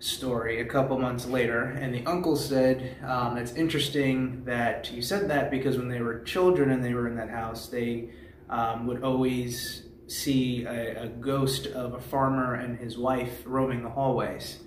story 0.00 0.60
a 0.60 0.66
couple 0.66 0.98
months 0.98 1.24
later, 1.24 1.62
and 1.62 1.94
the 1.94 2.04
uncle 2.04 2.36
said, 2.36 2.76
um, 3.06 3.38
"It's 3.38 3.54
interesting 3.54 4.44
that 4.44 4.92
you 4.92 5.00
said 5.00 5.30
that 5.30 5.50
because 5.50 5.78
when 5.78 5.88
they 5.88 6.02
were 6.02 6.20
children 6.24 6.70
and 6.70 6.84
they 6.84 6.92
were 6.92 7.08
in 7.08 7.16
that 7.16 7.30
house, 7.30 7.68
they 7.68 8.10
um, 8.50 8.86
would 8.86 9.02
always 9.02 9.84
see 10.08 10.66
a, 10.66 11.04
a, 11.04 11.08
ghost 11.08 11.68
of 11.68 11.94
a 11.94 12.00
farmer 12.02 12.56
and 12.56 12.78
his 12.78 12.98
wife 12.98 13.40
roaming 13.46 13.82
the 13.82 13.88
hallways. 13.88 14.58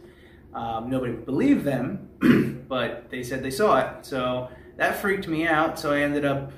Um, 0.55 0.89
nobody 0.89 1.11
would 1.11 1.27
believe 1.27 1.63
them, 1.63 2.65
but 2.67 3.11
they 3.11 3.21
said 3.21 3.43
they 3.43 3.51
saw 3.51 3.77
it. 3.77 4.07
So 4.07 4.49
that 4.77 4.97
freaked 4.97 5.27
me 5.27 5.47
out. 5.47 5.79
So 5.79 5.93
I 5.93 6.01
ended 6.01 6.25
up 6.25 6.51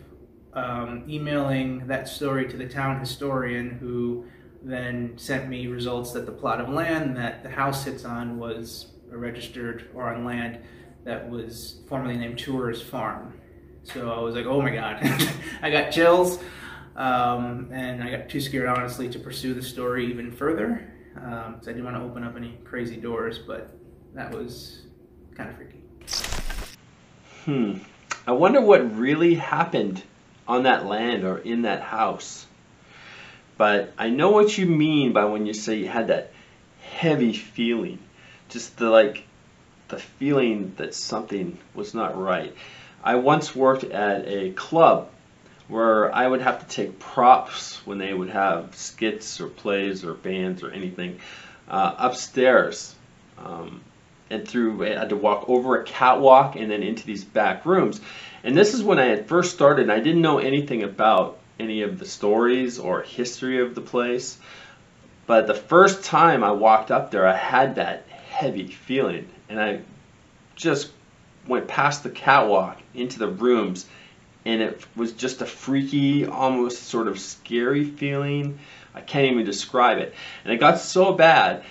um, 0.53 1.03
emailing 1.07 1.87
that 1.87 2.07
story 2.07 2.47
to 2.49 2.57
the 2.57 2.67
town 2.67 2.99
historian, 2.99 3.71
who 3.71 4.25
then 4.63 5.13
sent 5.17 5.47
me 5.47 5.67
results 5.67 6.11
that 6.13 6.25
the 6.25 6.31
plot 6.31 6.59
of 6.59 6.69
land 6.69 7.15
that 7.17 7.43
the 7.43 7.49
house 7.49 7.83
sits 7.83 8.03
on 8.05 8.37
was 8.37 8.87
registered 9.09 9.89
or 9.93 10.13
on 10.13 10.25
land 10.25 10.59
that 11.05 11.29
was 11.29 11.81
formerly 11.87 12.17
named 12.17 12.37
Tours 12.37 12.81
Farm. 12.81 13.39
So 13.83 14.11
I 14.11 14.19
was 14.19 14.35
like, 14.35 14.45
oh 14.45 14.61
my 14.61 14.71
god, 14.71 14.99
I 15.61 15.69
got 15.69 15.91
chills. 15.91 16.39
Um, 16.95 17.69
and 17.71 18.03
I 18.03 18.09
got 18.09 18.27
too 18.27 18.41
scared, 18.41 18.67
honestly, 18.67 19.07
to 19.09 19.19
pursue 19.19 19.53
the 19.53 19.61
story 19.61 20.07
even 20.07 20.31
further. 20.31 20.91
Um, 21.15 21.57
so 21.61 21.69
I 21.69 21.73
didn't 21.73 21.85
want 21.85 21.95
to 21.95 22.01
open 22.01 22.23
up 22.23 22.35
any 22.35 22.57
crazy 22.63 22.97
doors, 22.97 23.37
but 23.37 23.77
that 24.15 24.31
was 24.31 24.81
kind 25.35 25.49
of 25.49 25.55
freaky. 25.55 25.83
Hmm. 27.45 27.77
I 28.27 28.33
wonder 28.33 28.59
what 28.59 28.97
really 28.97 29.35
happened 29.35 30.03
on 30.49 30.63
that 30.63 30.85
land 30.85 31.23
or 31.23 31.37
in 31.37 31.61
that 31.61 31.81
house. 31.81 32.45
But 33.57 33.93
I 33.97 34.09
know 34.09 34.31
what 34.31 34.57
you 34.57 34.65
mean 34.65 35.13
by 35.13 35.23
when 35.25 35.45
you 35.45 35.53
say 35.53 35.75
you 35.75 35.87
had 35.87 36.07
that 36.07 36.33
heavy 36.81 37.31
feeling. 37.31 37.99
Just 38.49 38.75
the 38.75 38.89
like 38.89 39.23
the 39.87 39.97
feeling 39.97 40.73
that 40.75 40.93
something 40.93 41.57
was 41.73 41.93
not 41.93 42.21
right. 42.21 42.53
I 43.01 43.15
once 43.15 43.55
worked 43.55 43.85
at 43.85 44.27
a 44.27 44.51
club 44.51 45.07
where 45.69 46.13
I 46.13 46.27
would 46.27 46.41
have 46.41 46.59
to 46.59 46.67
take 46.67 46.99
props 46.99 47.77
when 47.85 47.97
they 47.97 48.13
would 48.13 48.29
have 48.29 48.75
skits 48.75 49.39
or 49.39 49.47
plays 49.47 50.03
or 50.03 50.13
bands 50.13 50.63
or 50.63 50.71
anything 50.71 51.19
uh, 51.69 51.95
upstairs. 51.97 52.93
Um, 53.37 53.81
and 54.29 54.47
through 54.47 54.85
I 54.85 54.99
had 54.99 55.09
to 55.09 55.15
walk 55.15 55.49
over 55.49 55.79
a 55.79 55.83
catwalk 55.83 56.55
and 56.55 56.69
then 56.69 56.83
into 56.83 57.05
these 57.05 57.23
back 57.23 57.65
rooms. 57.65 58.01
And 58.43 58.55
this 58.55 58.73
is 58.73 58.83
when 58.83 58.99
I 58.99 59.05
had 59.05 59.27
first 59.27 59.53
started 59.53 59.83
and 59.83 59.91
I 59.91 59.99
didn't 59.99 60.21
know 60.21 60.39
anything 60.39 60.83
about 60.83 61.39
any 61.59 61.81
of 61.81 61.99
the 61.99 62.05
stories 62.05 62.79
or 62.79 63.01
history 63.01 63.61
of 63.61 63.75
the 63.75 63.81
place. 63.81 64.37
But 65.25 65.47
the 65.47 65.53
first 65.53 66.05
time 66.05 66.43
I 66.43 66.51
walked 66.51 66.91
up 66.91 67.11
there, 67.11 67.27
I 67.27 67.35
had 67.35 67.75
that 67.75 68.07
heavy 68.29 68.67
feeling 68.67 69.27
and 69.49 69.59
I 69.59 69.81
just 70.55 70.91
went 71.47 71.67
past 71.67 72.03
the 72.03 72.09
catwalk 72.09 72.77
into 72.93 73.19
the 73.19 73.27
rooms 73.27 73.85
and 74.45 74.61
it 74.61 74.81
was 74.95 75.11
just 75.11 75.41
a 75.41 75.45
freaky, 75.45 76.25
almost 76.25 76.83
sort 76.83 77.09
of 77.09 77.19
scary 77.19 77.83
feeling. 77.83 78.59
I 78.95 79.01
can't 79.01 79.31
even 79.31 79.45
describe 79.45 79.97
it. 79.97 80.15
And 80.43 80.53
it 80.53 80.57
got 80.57 80.79
so 80.79 81.13
bad 81.13 81.63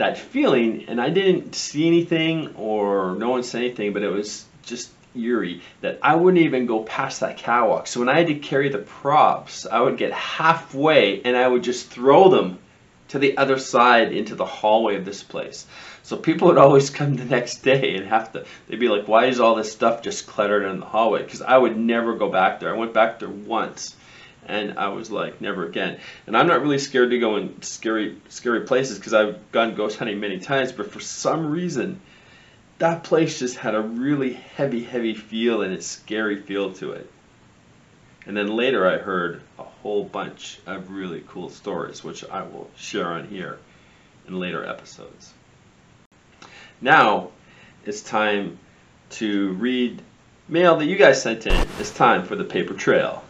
that 0.00 0.16
feeling, 0.16 0.86
and 0.88 0.98
I 0.98 1.10
didn't 1.10 1.54
see 1.54 1.86
anything 1.86 2.54
or 2.56 3.14
no 3.16 3.28
one 3.30 3.42
said 3.42 3.62
anything, 3.62 3.92
but 3.92 4.02
it 4.02 4.10
was 4.10 4.46
just 4.62 4.90
eerie 5.14 5.60
that 5.82 5.98
I 6.02 6.16
wouldn't 6.16 6.42
even 6.42 6.64
go 6.64 6.84
past 6.84 7.20
that 7.20 7.36
catwalk. 7.36 7.86
So 7.86 8.00
when 8.00 8.08
I 8.08 8.16
had 8.16 8.28
to 8.28 8.34
carry 8.36 8.70
the 8.70 8.78
props, 8.78 9.66
I 9.66 9.80
would 9.80 9.98
get 9.98 10.12
halfway 10.12 11.20
and 11.22 11.36
I 11.36 11.46
would 11.46 11.62
just 11.62 11.90
throw 11.90 12.30
them 12.30 12.58
to 13.08 13.18
the 13.18 13.36
other 13.36 13.58
side 13.58 14.12
into 14.12 14.34
the 14.34 14.46
hallway 14.46 14.96
of 14.96 15.04
this 15.04 15.22
place. 15.22 15.66
So 16.02 16.16
people 16.16 16.48
would 16.48 16.58
always 16.58 16.88
come 16.98 17.16
the 17.16 17.26
next 17.26 17.58
day 17.58 17.94
and 17.96 18.06
have 18.06 18.32
to, 18.32 18.46
they'd 18.68 18.80
be 18.80 18.88
like, 18.88 19.06
why 19.06 19.26
is 19.26 19.38
all 19.38 19.54
this 19.54 19.70
stuff 19.70 20.00
just 20.00 20.26
cluttered 20.26 20.64
in 20.64 20.80
the 20.80 20.86
hallway? 20.86 21.22
Because 21.22 21.42
I 21.42 21.58
would 21.58 21.76
never 21.76 22.16
go 22.16 22.30
back 22.30 22.58
there. 22.58 22.74
I 22.74 22.78
went 22.78 22.94
back 22.94 23.18
there 23.18 23.28
once 23.28 23.96
and 24.50 24.78
I 24.78 24.88
was 24.88 25.10
like, 25.10 25.40
never 25.40 25.64
again. 25.64 25.98
And 26.26 26.36
I'm 26.36 26.48
not 26.48 26.60
really 26.60 26.78
scared 26.78 27.10
to 27.10 27.18
go 27.18 27.36
in 27.36 27.62
scary, 27.62 28.20
scary 28.28 28.62
places 28.62 28.98
because 28.98 29.14
I've 29.14 29.52
gone 29.52 29.74
ghost 29.74 29.98
hunting 29.98 30.18
many 30.20 30.40
times, 30.40 30.72
but 30.72 30.90
for 30.90 31.00
some 31.00 31.50
reason, 31.50 32.00
that 32.78 33.04
place 33.04 33.38
just 33.38 33.56
had 33.56 33.74
a 33.74 33.80
really 33.80 34.32
heavy, 34.32 34.82
heavy 34.82 35.14
feel 35.14 35.62
and 35.62 35.72
a 35.72 35.80
scary 35.80 36.40
feel 36.42 36.72
to 36.74 36.92
it. 36.92 37.10
And 38.26 38.36
then 38.36 38.48
later 38.48 38.86
I 38.86 38.98
heard 38.98 39.40
a 39.58 39.62
whole 39.62 40.04
bunch 40.04 40.58
of 40.66 40.90
really 40.90 41.22
cool 41.28 41.48
stories, 41.50 42.02
which 42.02 42.24
I 42.24 42.42
will 42.42 42.70
share 42.76 43.06
on 43.06 43.28
here 43.28 43.58
in 44.26 44.38
later 44.38 44.64
episodes. 44.64 45.32
Now 46.80 47.30
it's 47.84 48.02
time 48.02 48.58
to 49.10 49.52
read 49.52 50.02
mail 50.48 50.76
that 50.76 50.86
you 50.86 50.96
guys 50.96 51.22
sent 51.22 51.46
in. 51.46 51.66
It's 51.78 51.92
time 51.92 52.24
for 52.24 52.34
the 52.34 52.44
paper 52.44 52.74
trail. 52.74 53.22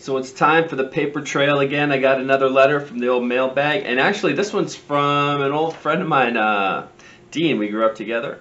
So 0.00 0.16
it's 0.16 0.32
time 0.32 0.66
for 0.66 0.76
the 0.76 0.84
paper 0.84 1.20
trail 1.20 1.60
again. 1.60 1.92
I 1.92 1.98
got 1.98 2.22
another 2.22 2.48
letter 2.48 2.80
from 2.80 3.00
the 3.00 3.08
old 3.08 3.22
mailbag. 3.22 3.82
And 3.84 4.00
actually, 4.00 4.32
this 4.32 4.50
one's 4.50 4.74
from 4.74 5.42
an 5.42 5.52
old 5.52 5.76
friend 5.76 6.00
of 6.00 6.08
mine, 6.08 6.38
uh, 6.38 6.88
Dean. 7.30 7.58
We 7.58 7.68
grew 7.68 7.84
up 7.84 7.96
together. 7.96 8.40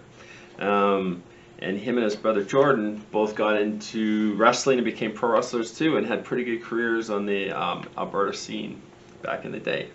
Um, 0.57 1.21
and 1.59 1.77
him 1.77 1.97
and 1.97 2.05
his 2.05 2.15
brother 2.15 2.45
Jordan 2.45 3.03
both 3.11 3.35
got 3.35 3.61
into 3.61 4.35
wrestling 4.35 4.77
and 4.77 4.85
became 4.85 5.11
pro 5.11 5.33
wrestlers 5.33 5.77
too 5.77 5.97
and 5.97 6.07
had 6.07 6.23
pretty 6.23 6.45
good 6.45 6.63
careers 6.63 7.09
on 7.09 7.25
the 7.25 7.51
um, 7.51 7.85
Alberta 7.97 8.37
scene 8.37 8.81
back 9.21 9.43
in 9.43 9.51
the 9.51 9.59
day. 9.59 9.89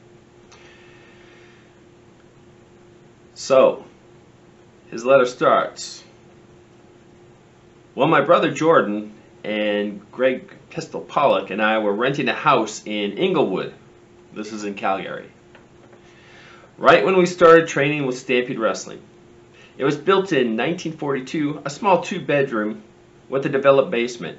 So, 3.32 3.86
his 4.90 5.02
letter 5.06 5.24
starts. 5.24 6.04
Well, 7.94 8.06
my 8.06 8.20
brother 8.20 8.52
Jordan 8.52 9.14
and 9.44 10.00
Greg 10.12 10.54
Pistol 10.74 11.02
Pollock 11.02 11.50
and 11.50 11.62
I 11.62 11.78
were 11.78 11.92
renting 11.92 12.28
a 12.28 12.34
house 12.34 12.82
in 12.84 13.16
Inglewood. 13.16 13.72
This 14.32 14.52
is 14.52 14.64
in 14.64 14.74
Calgary. 14.74 15.30
Right 16.78 17.04
when 17.04 17.16
we 17.16 17.26
started 17.26 17.68
training 17.68 18.06
with 18.06 18.18
Stampede 18.18 18.58
Wrestling. 18.58 19.00
It 19.78 19.84
was 19.84 19.96
built 19.96 20.32
in 20.32 20.56
1942, 20.56 21.62
a 21.64 21.70
small 21.70 22.02
two-bedroom 22.02 22.82
with 23.28 23.46
a 23.46 23.50
developed 23.50 23.92
basement. 23.92 24.38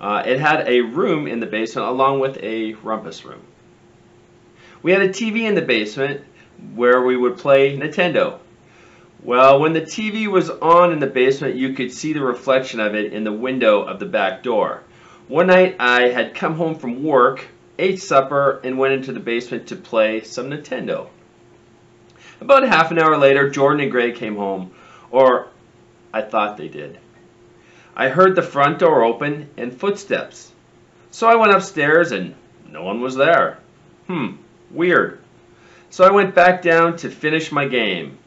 Uh, 0.00 0.24
it 0.26 0.40
had 0.40 0.66
a 0.66 0.80
room 0.80 1.28
in 1.28 1.38
the 1.38 1.46
basement 1.46 1.86
along 1.86 2.18
with 2.18 2.36
a 2.42 2.72
rumpus 2.82 3.24
room. 3.24 3.42
We 4.82 4.90
had 4.90 5.02
a 5.02 5.10
TV 5.10 5.42
in 5.42 5.54
the 5.54 5.62
basement 5.62 6.22
where 6.74 7.00
we 7.00 7.16
would 7.16 7.38
play 7.38 7.78
Nintendo. 7.78 8.40
Well, 9.22 9.60
when 9.60 9.74
the 9.74 9.82
TV 9.82 10.26
was 10.26 10.50
on 10.50 10.90
in 10.90 10.98
the 10.98 11.06
basement, 11.06 11.54
you 11.54 11.72
could 11.74 11.92
see 11.92 12.12
the 12.14 12.20
reflection 12.20 12.80
of 12.80 12.96
it 12.96 13.12
in 13.12 13.22
the 13.22 13.32
window 13.32 13.82
of 13.82 14.00
the 14.00 14.06
back 14.06 14.42
door. 14.42 14.82
One 15.28 15.46
night, 15.46 15.76
I 15.78 16.08
had 16.08 16.34
come 16.34 16.56
home 16.56 16.74
from 16.74 17.02
work, 17.02 17.46
ate 17.78 18.02
supper, 18.02 18.60
and 18.62 18.78
went 18.78 18.92
into 18.92 19.10
the 19.10 19.20
basement 19.20 19.66
to 19.68 19.76
play 19.76 20.20
some 20.20 20.50
Nintendo. 20.50 21.08
About 22.42 22.68
half 22.68 22.90
an 22.90 22.98
hour 22.98 23.16
later, 23.16 23.48
Jordan 23.48 23.80
and 23.80 23.90
Gray 23.90 24.12
came 24.12 24.36
home, 24.36 24.72
or 25.10 25.48
I 26.12 26.20
thought 26.20 26.58
they 26.58 26.68
did. 26.68 26.98
I 27.96 28.10
heard 28.10 28.36
the 28.36 28.42
front 28.42 28.80
door 28.80 29.02
open 29.02 29.48
and 29.56 29.72
footsteps. 29.72 30.52
So 31.10 31.26
I 31.26 31.36
went 31.36 31.54
upstairs 31.54 32.12
and 32.12 32.34
no 32.68 32.82
one 32.82 33.00
was 33.00 33.14
there. 33.14 33.58
Hmm, 34.08 34.32
weird. 34.70 35.20
So 35.88 36.04
I 36.04 36.10
went 36.10 36.34
back 36.34 36.60
down 36.60 36.98
to 36.98 37.08
finish 37.08 37.50
my 37.50 37.66
game. 37.66 38.18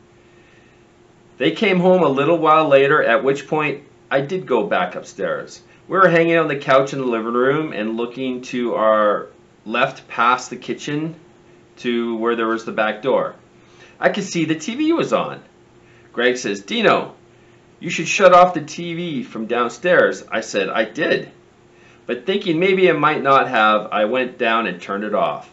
They 1.37 1.51
came 1.51 1.79
home 1.79 2.01
a 2.01 2.09
little 2.09 2.39
while 2.39 2.67
later, 2.67 3.03
at 3.03 3.23
which 3.23 3.47
point 3.47 3.83
I 4.09 4.21
did 4.21 4.47
go 4.47 4.65
back 4.65 4.95
upstairs. 4.95 5.61
We 5.87 5.97
were 5.97 6.09
hanging 6.09 6.37
on 6.37 6.49
the 6.49 6.57
couch 6.57 6.91
in 6.91 6.99
the 6.99 7.05
living 7.05 7.33
room 7.33 7.71
and 7.71 7.95
looking 7.95 8.41
to 8.43 8.75
our 8.75 9.27
left 9.65 10.07
past 10.09 10.49
the 10.49 10.57
kitchen 10.57 11.15
to 11.77 12.17
where 12.17 12.35
there 12.35 12.47
was 12.47 12.65
the 12.65 12.73
back 12.73 13.01
door. 13.01 13.35
I 13.97 14.09
could 14.09 14.25
see 14.25 14.43
the 14.43 14.55
TV 14.55 14.95
was 14.95 15.13
on. 15.13 15.41
Greg 16.11 16.35
says, 16.35 16.61
Dino, 16.61 17.15
you 17.79 17.89
should 17.89 18.07
shut 18.07 18.33
off 18.33 18.53
the 18.53 18.61
TV 18.61 19.25
from 19.25 19.45
downstairs. 19.45 20.25
I 20.29 20.41
said, 20.41 20.67
I 20.67 20.83
did. 20.83 21.31
But 22.05 22.25
thinking 22.25 22.59
maybe 22.59 22.87
it 22.87 22.99
might 22.99 23.23
not 23.23 23.47
have, 23.47 23.87
I 23.91 24.05
went 24.05 24.37
down 24.37 24.67
and 24.67 24.81
turned 24.81 25.05
it 25.05 25.15
off. 25.15 25.49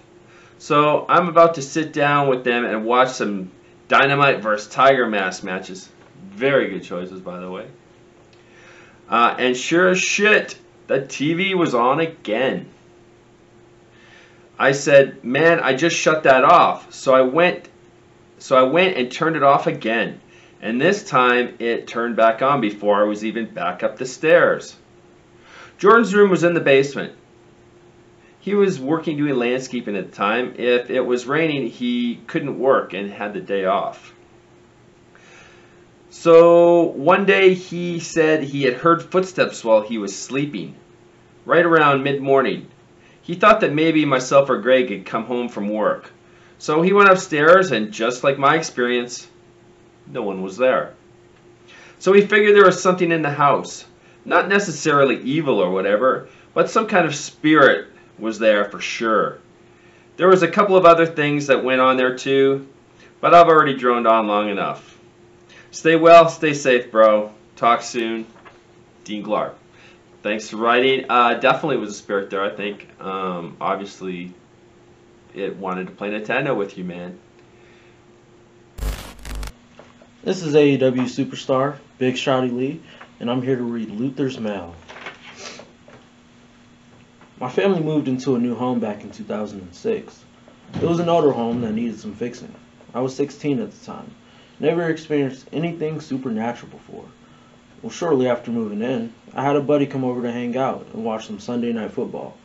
So 0.59 1.07
I'm 1.09 1.29
about 1.29 1.55
to 1.55 1.63
sit 1.63 1.93
down 1.93 2.29
with 2.29 2.43
them 2.43 2.65
and 2.65 2.85
watch 2.85 3.11
some 3.11 3.53
Dynamite 3.87 4.41
versus 4.41 4.73
Tiger 4.73 5.07
Mask 5.07 5.45
matches. 5.45 5.89
Very 6.31 6.71
good 6.71 6.83
choices, 6.83 7.21
by 7.21 7.39
the 7.39 7.51
way. 7.51 7.67
Uh, 9.09 9.35
and 9.39 9.57
sure 9.57 9.91
as 9.91 9.99
shit, 9.99 10.59
the 10.87 11.01
TV 11.01 11.55
was 11.55 11.75
on 11.75 12.01
again. 12.01 12.69
I 14.59 14.73
said, 14.73 15.25
"Man, 15.25 15.61
I 15.61 15.75
just 15.75 15.97
shut 15.97 16.23
that 16.23 16.45
off." 16.45 16.93
So 16.93 17.15
I 17.15 17.23
went 17.23 17.69
so 18.39 18.57
I 18.57 18.63
went 18.63 18.97
and 18.97 19.11
turned 19.11 19.37
it 19.37 19.43
off 19.43 19.67
again. 19.67 20.21
And 20.61 20.81
this 20.81 21.05
time 21.05 21.57
it 21.59 21.87
turned 21.87 22.17
back 22.17 22.43
on 22.43 22.61
before 22.61 23.03
I 23.03 23.07
was 23.07 23.25
even 23.25 23.47
back 23.47 23.83
up 23.83 23.99
the 23.99 24.07
stairs. 24.07 24.77
Jordan's 25.79 26.15
room 26.15 26.31
was 26.31 26.45
in 26.45 26.55
the 26.55 26.61
basement. 26.61 27.13
He 28.41 28.55
was 28.55 28.79
working 28.81 29.17
doing 29.17 29.37
landscaping 29.37 29.97
at 29.97 30.11
the 30.11 30.17
time. 30.17 30.55
If 30.59 30.91
it 30.91 31.01
was 31.01 31.27
raining, 31.27 31.69
he 31.69 32.21
couldn't 32.27 32.59
work 32.59 32.93
and 32.93 33.11
had 33.11 33.33
the 33.33 33.41
day 33.41 33.65
off. 33.65 34.14
So 36.17 36.83
one 36.83 37.27
day 37.27 37.55
he 37.55 37.99
said 37.99 38.45
he 38.45 38.63
had 38.63 38.75
heard 38.75 39.03
footsteps 39.03 39.65
while 39.65 39.83
he 39.83 39.99
was 39.99 40.17
sleeping, 40.17 40.77
right 41.45 41.67
around 41.67 42.05
mid 42.05 42.23
morning. 42.23 42.69
He 43.21 43.35
thought 43.35 43.61
that 43.61 43.75
maybe 43.75 44.05
myself 44.05 44.49
or 44.49 44.59
Greg 44.59 44.91
had 44.91 45.05
come 45.05 45.25
home 45.25 45.49
from 45.49 45.69
work. 45.69 46.13
So 46.59 46.83
he 46.83 46.93
went 46.93 47.11
upstairs, 47.11 47.73
and 47.73 47.93
just 47.93 48.23
like 48.23 48.39
my 48.39 48.55
experience, 48.55 49.29
no 50.07 50.23
one 50.23 50.41
was 50.41 50.57
there. 50.57 50.95
So 51.99 52.13
he 52.13 52.23
figured 52.23 52.55
there 52.55 52.65
was 52.65 52.81
something 52.81 53.11
in 53.11 53.23
the 53.23 53.31
house. 53.31 53.85
Not 54.25 54.49
necessarily 54.49 55.21
evil 55.23 55.59
or 55.59 55.73
whatever, 55.73 56.29
but 56.55 56.71
some 56.71 56.87
kind 56.87 57.07
of 57.07 57.15
spirit 57.15 57.89
was 58.21 58.39
there 58.39 58.67
for 58.67 58.81
sure. 58.81 59.41
There 60.17 60.29
was 60.29 60.45
a 60.45 60.49
couple 60.49 60.77
of 60.77 60.87
other 60.87 61.07
things 61.07 61.49
that 61.49 61.65
went 61.65 61.81
on 61.81 61.97
there 61.97 62.17
too, 62.17 62.69
but 63.21 63.35
I've 63.35 63.49
already 63.49 63.77
droned 63.77 64.07
on 64.07 64.29
long 64.29 64.49
enough. 64.49 64.94
Stay 65.75 65.97
well, 65.97 66.29
stay 66.29 66.55
safe, 66.55 66.93
bro. 66.93 67.35
Talk 67.57 67.83
soon. 67.83 68.27
Dean 69.03 69.25
Glarp. 69.25 69.55
Thanks 70.23 70.49
for 70.49 70.57
writing. 70.57 71.07
Uh, 71.09 71.35
definitely 71.35 71.79
was 71.79 71.91
a 71.91 71.95
spirit 71.95 72.31
there, 72.31 72.45
I 72.45 72.51
think. 72.51 72.87
Um, 73.01 73.57
obviously, 73.61 74.33
it 75.35 75.57
wanted 75.57 75.89
to 75.89 75.93
play 75.93 76.11
Nintendo 76.11 76.57
with 76.57 76.79
you, 76.79 76.85
man. 76.85 77.19
This 80.23 80.45
is 80.45 80.55
AEW 80.55 80.79
superstar 80.79 81.77
Big 81.99 82.15
Shotty 82.15 82.57
Lee, 82.57 82.81
and 83.19 83.29
I'm 83.29 83.43
here 83.43 83.57
to 83.57 83.65
read 83.65 83.91
Luther's 83.91 84.39
Mail. 84.39 84.77
My 87.41 87.51
family 87.51 87.81
moved 87.81 88.07
into 88.07 88.37
a 88.37 88.39
new 88.39 88.55
home 88.55 88.79
back 88.79 89.03
in 89.03 89.11
2006. 89.11 90.25
It 90.77 90.83
was 90.83 91.01
an 91.01 91.09
older 91.09 91.33
home 91.33 91.63
that 91.63 91.73
needed 91.73 91.99
some 91.99 92.15
fixing. 92.15 92.55
I 92.95 93.01
was 93.01 93.17
16 93.17 93.59
at 93.59 93.73
the 93.73 93.85
time. 93.85 94.15
Never 94.61 94.89
experienced 94.89 95.49
anything 95.53 96.01
supernatural 96.01 96.71
before. 96.71 97.07
Well, 97.83 97.91
shortly 97.91 98.29
after 98.29 98.53
moving 98.53 98.83
in, 98.83 99.13
I 99.33 99.43
had 99.43 99.57
a 99.57 99.61
buddy 99.61 99.85
come 99.85 100.05
over 100.05 100.23
to 100.23 100.31
hang 100.31 100.57
out 100.57 100.87
and 100.95 101.05
watch 101.05 101.27
some 101.27 101.41
Sunday 101.41 101.73
night 101.73 101.91
football. 101.91 102.37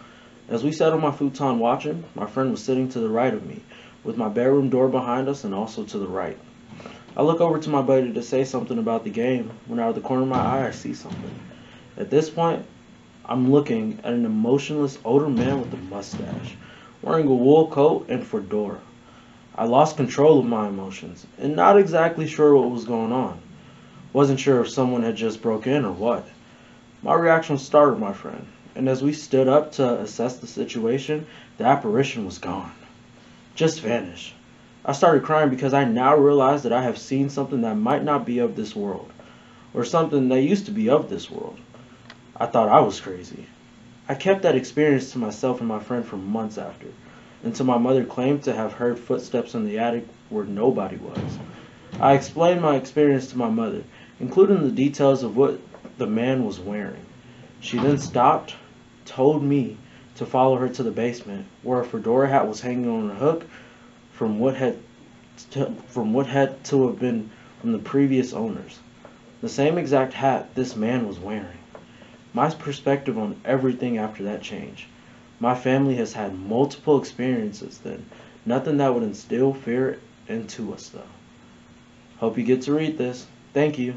As 0.48 0.64
we 0.64 0.72
sat 0.72 0.92
on 0.92 1.02
my 1.02 1.12
futon 1.12 1.60
watching, 1.60 2.04
my 2.16 2.26
friend 2.26 2.50
was 2.50 2.64
sitting 2.64 2.90
to 2.90 3.00
the 3.00 3.10
right 3.10 3.34
of 3.34 3.46
me, 3.46 3.62
with 4.04 4.18
my 4.18 4.28
bedroom 4.28 4.70
door 4.70 4.90
behind 4.90 5.30
us 5.30 5.44
and 5.44 5.54
also 5.54 5.84
to 5.84 6.00
the 6.00 6.08
right. 6.08 6.38
I 7.16 7.22
look 7.22 7.42
over 7.42 7.60
to 7.60 7.70
my 7.70 7.84
buddy 7.84 8.12
to 8.12 8.24
say 8.24 8.44
something 8.44 8.80
about 8.80 9.04
the 9.04 9.12
game 9.12 9.52
when 9.68 9.80
out 9.80 9.90
of 9.90 9.96
the 9.96 10.02
corner 10.02 10.24
of 10.24 10.30
my 10.30 10.40
eye 10.40 10.68
I 10.68 10.72
see 10.72 10.96
something. 10.96 11.40
At 11.96 12.10
this 12.10 12.30
point, 12.30 12.66
I'm 13.24 13.52
looking 13.52 14.00
at 14.04 14.14
an 14.14 14.26
emotionless 14.26 14.98
older 15.06 15.30
man 15.30 15.62
with 15.62 15.72
a 15.74 15.78
mustache, 15.78 16.56
wearing 17.04 17.28
a 17.28 17.36
wool 17.36 17.68
coat 17.68 18.08
and 18.10 18.26
fedora. 18.26 18.80
I 19.60 19.66
lost 19.66 19.98
control 19.98 20.40
of 20.40 20.46
my 20.46 20.70
emotions 20.70 21.28
and 21.38 21.54
not 21.54 21.78
exactly 21.78 22.26
sure 22.26 22.56
what 22.56 22.72
was 22.72 22.86
going 22.86 23.12
on. 23.12 23.42
Wasn't 24.14 24.40
sure 24.40 24.62
if 24.62 24.70
someone 24.70 25.04
had 25.04 25.18
just 25.18 25.42
broke 25.42 25.68
in 25.68 25.84
or 25.84 25.92
what. 25.92 26.26
My 27.04 27.14
reaction 27.16 27.58
startled 27.58 28.00
my 28.00 28.14
friend, 28.14 28.46
and 28.74 28.88
as 28.88 29.04
we 29.04 29.12
stood 29.12 29.50
up 29.50 29.74
to 29.74 30.00
assess 30.00 30.38
the 30.38 30.48
situation, 30.48 31.28
the 31.58 31.66
apparition 31.66 32.26
was 32.26 32.38
gone. 32.38 32.72
Just 33.54 33.82
vanished. 33.82 34.34
I 34.86 34.94
started 34.94 35.24
crying 35.24 35.50
because 35.50 35.74
I 35.74 35.84
now 35.84 36.16
realized 36.16 36.64
that 36.64 36.72
I 36.72 36.84
have 36.84 36.98
seen 36.98 37.30
something 37.30 37.60
that 37.64 37.76
might 37.76 38.06
not 38.06 38.26
be 38.26 38.40
of 38.40 38.56
this 38.56 38.74
world, 38.74 39.12
or 39.74 39.84
something 39.84 40.30
that 40.30 40.40
used 40.40 40.68
to 40.68 40.72
be 40.72 40.90
of 40.90 41.10
this 41.10 41.30
world. 41.30 41.60
I 42.38 42.46
thought 42.46 42.70
I 42.70 42.80
was 42.80 43.02
crazy. 43.02 43.46
I 44.08 44.16
kept 44.16 44.44
that 44.44 44.56
experience 44.56 45.12
to 45.12 45.18
myself 45.18 45.60
and 45.60 45.68
my 45.68 45.82
friend 45.82 46.06
for 46.06 46.16
months 46.16 46.58
after, 46.58 46.88
until 47.44 47.66
my 47.66 47.78
mother 47.78 48.04
claimed 48.04 48.44
to 48.44 48.54
have 48.54 48.74
heard 48.74 49.00
footsteps 49.00 49.56
in 49.56 49.66
the 49.66 49.80
attic 49.80 50.06
where 50.30 50.46
nobody 50.46 50.98
was. 50.98 51.40
I 52.00 52.14
explained 52.14 52.62
my 52.62 52.76
experience 52.76 53.28
to 53.28 53.38
my 53.38 53.50
mother, 53.50 53.84
including 54.20 54.64
the 54.64 54.72
details 54.72 55.24
of 55.24 55.36
what 55.36 55.60
the 55.98 56.08
man 56.08 56.46
was 56.46 56.60
wearing. 56.60 57.06
She 57.60 57.78
then 57.78 57.98
stopped, 57.98 58.56
told 59.06 59.44
me 59.44 59.78
to 60.16 60.26
follow 60.26 60.58
her 60.58 60.70
to 60.70 60.84
the 60.84 60.92
basement, 60.92 61.46
where 61.64 61.82
a 61.82 61.86
fedora 61.86 62.30
hat 62.30 62.48
was 62.48 62.62
hanging 62.62 62.90
on 62.90 63.12
a 63.12 63.16
hook 63.16 63.46
from 64.12 64.40
what 64.40 64.56
had 64.56 64.78
to, 65.52 65.74
from 65.88 66.14
what 66.14 66.28
had 66.28 66.64
to 66.66 66.88
have 66.88 67.00
been 67.00 67.30
from 67.62 67.72
the 67.72 67.80
previous 67.80 68.34
owners. 68.34 68.80
The 69.42 69.50
same 69.50 69.78
exact 69.78 70.14
hat 70.14 70.56
this 70.56 70.76
man 70.76 71.08
was 71.08 71.20
wearing. 71.20 71.58
My 72.34 72.50
perspective 72.50 73.18
on 73.18 73.40
everything 73.46 73.98
after 73.98 74.24
that 74.24 74.42
changed. 74.42 74.86
My 75.40 75.56
family 75.56 75.96
has 75.96 76.14
had 76.14 76.38
multiple 76.38 77.00
experiences 77.00 77.78
then. 77.78 78.06
Nothing 78.46 78.78
that 78.78 78.94
would 78.94 79.04
instill 79.04 79.54
fear 79.54 80.00
into 80.28 80.74
us 80.74 80.90
though. 80.90 81.02
Hope 82.18 82.38
you 82.38 82.44
get 82.44 82.64
to 82.64 82.74
read 82.74 82.98
this. 82.98 83.26
Thank 83.54 83.80
you. 83.80 83.96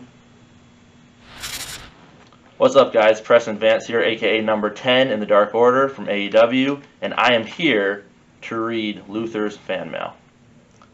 What's 2.59 2.77
up, 2.77 2.93
guys? 2.93 3.21
Preston 3.21 3.59
Vance 3.59 3.89
here, 3.89 4.01
aka 4.01 4.41
number 4.41 4.71
10 4.71 5.11
in 5.11 5.19
the 5.19 5.27
Dark 5.27 5.53
Order 5.53 5.89
from 5.89 6.07
AEW, 6.07 6.81
and 7.01 7.13
I 7.15 7.35
am 7.35 7.45
here 7.45 8.05
to 8.43 8.61
read 8.61 9.03
Luther's 9.09 9.57
fan 9.57 9.91
mail. 9.91 10.15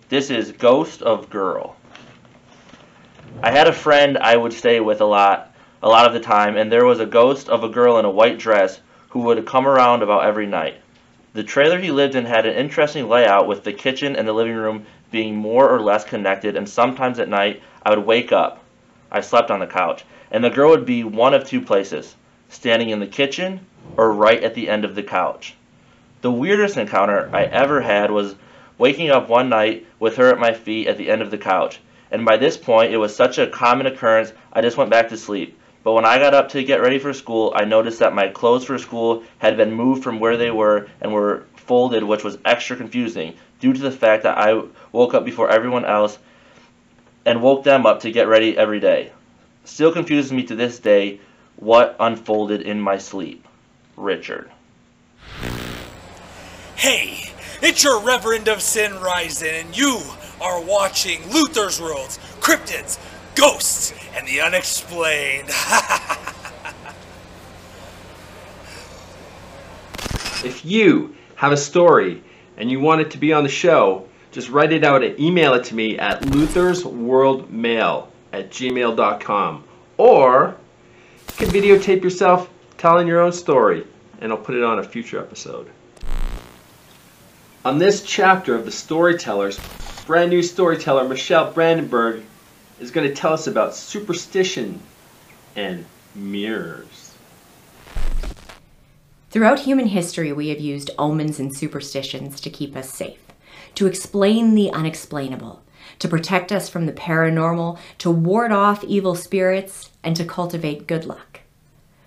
This 0.09 0.31
is 0.31 0.53
Ghost 0.53 1.03
of 1.03 1.29
Girl. 1.29 1.77
I 3.43 3.51
had 3.51 3.69
a 3.69 3.73
friend 3.73 4.17
I 4.17 4.35
would 4.35 4.55
stay 4.55 4.81
with 4.81 5.03
a 5.03 5.05
lot, 5.05 5.55
a 5.83 5.89
lot 5.89 6.07
of 6.07 6.15
the 6.15 6.21
time, 6.21 6.57
and 6.57 6.73
there 6.73 6.87
was 6.87 7.01
a 7.01 7.07
ghost 7.07 7.51
of 7.51 7.63
a 7.63 7.69
girl 7.69 7.99
in 7.99 8.07
a 8.07 8.11
white 8.11 8.39
dress 8.39 8.81
who 9.11 9.21
would 9.21 9.47
come 9.47 9.67
around 9.67 10.03
about 10.03 10.25
every 10.25 10.47
night. 10.47 10.77
The 11.35 11.43
trailer 11.43 11.79
he 11.79 11.91
lived 11.91 12.15
in 12.15 12.25
had 12.25 12.47
an 12.47 12.55
interesting 12.55 13.09
layout 13.09 13.47
with 13.47 13.65
the 13.65 13.73
kitchen 13.73 14.17
and 14.17 14.27
the 14.27 14.33
living 14.33 14.55
room 14.55 14.87
being 15.11 15.37
more 15.37 15.69
or 15.69 15.81
less 15.81 16.05
connected, 16.05 16.57
and 16.57 16.69
sometimes 16.69 17.19
at 17.19 17.29
night 17.29 17.63
I 17.83 17.91
would 17.91 18.05
wake 18.05 18.33
up. 18.33 18.63
I 19.11 19.21
slept 19.21 19.51
on 19.51 19.61
the 19.61 19.67
couch, 19.67 20.05
and 20.31 20.45
the 20.45 20.51
girl 20.51 20.71
would 20.71 20.85
be 20.85 21.05
one 21.05 21.35
of 21.35 21.45
two 21.45 21.61
places 21.61 22.17
standing 22.49 22.91
in 22.91 23.01
the 23.01 23.07
kitchen 23.07 23.61
or 23.97 24.13
right 24.13 24.43
at 24.43 24.55
the 24.55 24.69
end 24.69 24.85
of 24.85 24.95
the 24.95 25.03
couch. 25.03 25.55
The 26.21 26.31
weirdest 26.31 26.77
encounter 26.77 27.31
I 27.33 27.45
ever 27.45 27.81
had 27.81 28.11
was 28.11 28.35
waking 28.77 29.11
up 29.11 29.29
one 29.29 29.49
night 29.49 29.87
with 29.99 30.17
her 30.17 30.31
at 30.31 30.39
my 30.39 30.53
feet 30.53 30.89
at 30.89 30.99
the 30.99 31.11
end 31.11 31.23
of 31.23 31.31
the 31.31 31.39
couch. 31.39 31.81
And 32.11 32.25
by 32.25 32.37
this 32.37 32.57
point, 32.57 32.93
it 32.93 32.97
was 32.97 33.15
such 33.15 33.39
a 33.39 33.47
common 33.47 33.87
occurrence, 33.87 34.33
I 34.53 34.61
just 34.61 34.77
went 34.77 34.91
back 34.91 35.09
to 35.11 35.17
sleep. 35.17 35.59
But 35.89 35.95
when 35.95 36.05
I 36.05 36.19
got 36.19 36.35
up 36.35 36.51
to 36.51 36.63
get 36.63 36.83
ready 36.83 36.99
for 36.99 37.15
school, 37.15 37.51
I 37.57 37.65
noticed 37.65 38.01
that 38.01 38.15
my 38.15 38.29
clothes 38.29 38.67
for 38.67 38.77
school 38.77 39.23
had 39.39 39.57
been 39.57 39.73
moved 39.73 40.05
from 40.05 40.21
where 40.21 40.37
they 40.37 40.51
were 40.51 40.87
and 41.01 41.15
were 41.15 41.47
folded, 41.57 42.05
which 42.05 42.23
was 42.23 42.37
extra 42.45 42.77
confusing 42.77 43.37
due 43.59 43.73
to 43.73 43.81
the 43.81 43.91
fact 43.91 44.25
that 44.25 44.37
I 44.37 44.65
woke 44.93 45.15
up 45.15 45.25
before 45.25 45.49
everyone 45.49 45.87
else 45.87 46.19
and 47.25 47.41
woke 47.41 47.65
them 47.65 47.87
up 47.87 48.01
to 48.01 48.13
get 48.13 48.29
ready 48.29 48.55
every 48.55 48.81
day. 48.81 49.13
Still 49.65 49.91
confuses 49.91 50.31
me 50.31 50.43
to 50.43 50.55
this 50.55 50.79
day 50.79 51.21
what 51.57 51.97
unfolded 51.99 52.61
in 52.61 52.83
my 52.83 52.99
sleep. 52.99 53.49
Richard. 53.97 54.51
Hey, 56.77 57.31
it's 57.63 57.83
your 57.83 58.03
Reverend 58.03 58.49
of 58.49 58.61
Sin 58.61 58.93
Rising, 59.01 59.55
and 59.55 59.75
you 59.75 60.03
are 60.39 60.61
watching 60.61 61.27
Luther's 61.31 61.81
Worlds, 61.81 62.19
Cryptids, 62.41 62.99
Ghosts, 63.39 63.95
and 64.15 64.27
the 64.27 64.41
Unexplained. 64.41 65.49
If 70.45 70.65
you 70.65 71.17
have 71.35 71.51
a 71.51 71.57
story 71.57 72.23
and 72.57 72.71
you 72.71 72.79
want 72.79 73.01
it 73.01 73.11
to 73.13 73.19
be 73.19 73.33
on 73.33 73.43
the 73.43 73.49
show, 73.49 74.07
just 74.31 74.51
write 74.51 74.73
it 74.73 74.85
out 74.85 75.03
and 75.03 75.19
email 75.19 75.55
it 75.55 75.65
to 75.65 75.75
me 75.75 75.99
at 75.99 76.23
luthersworldmail 76.23 78.07
at 78.33 78.51
gmail.com. 78.51 79.65
Or 79.97 80.57
you 81.29 81.35
can 81.35 81.49
videotape 81.49 82.05
yourself 82.05 82.49
telling 82.77 83.09
your 83.09 83.21
own 83.21 83.33
story, 83.33 83.85
and 84.21 84.31
I'll 84.31 84.39
put 84.39 84.55
it 84.55 84.63
on 84.63 84.79
a 84.79 84.85
future 84.85 85.19
episode. 85.19 85.69
On 87.65 87.79
this 87.79 88.03
chapter 88.05 88.55
of 88.55 88.65
The 88.65 88.71
Storytellers, 88.71 89.59
brand 90.07 90.31
new 90.31 90.43
storyteller 90.43 91.09
Michelle 91.09 91.53
Brandenburg 91.53 92.23
is 92.81 92.91
going 92.91 93.09
to 93.09 93.15
tell 93.15 93.33
us 93.33 93.47
about 93.47 93.75
superstition 93.75 94.81
and 95.57 95.85
mirrors. 96.15 97.15
Throughout 99.31 99.61
human 99.61 99.89
history, 99.89 100.33
we 100.33 100.49
have 100.49 100.61
used 100.61 100.91
omens 100.99 101.39
and 101.39 101.55
superstitions 101.55 102.41
to 102.41 102.51
keep 102.51 102.75
us 102.75 102.91
safe, 102.91 103.21
to 103.75 103.87
explain 103.87 104.55
the 104.55 104.73
unexplainable, 104.73 105.63
to 105.99 106.09
protect 106.09 106.51
us 106.51 106.69
from 106.69 106.87
the 106.87 106.93
paranormal, 106.93 107.79
to 107.99 108.11
ward 108.11 108.53
off 108.53 108.83
evil 108.85 109.15
spirits, 109.15 109.91
and 110.03 110.17
to 110.17 110.25
cultivate 110.25 110.87
good 110.87 111.05
luck. 111.05 111.41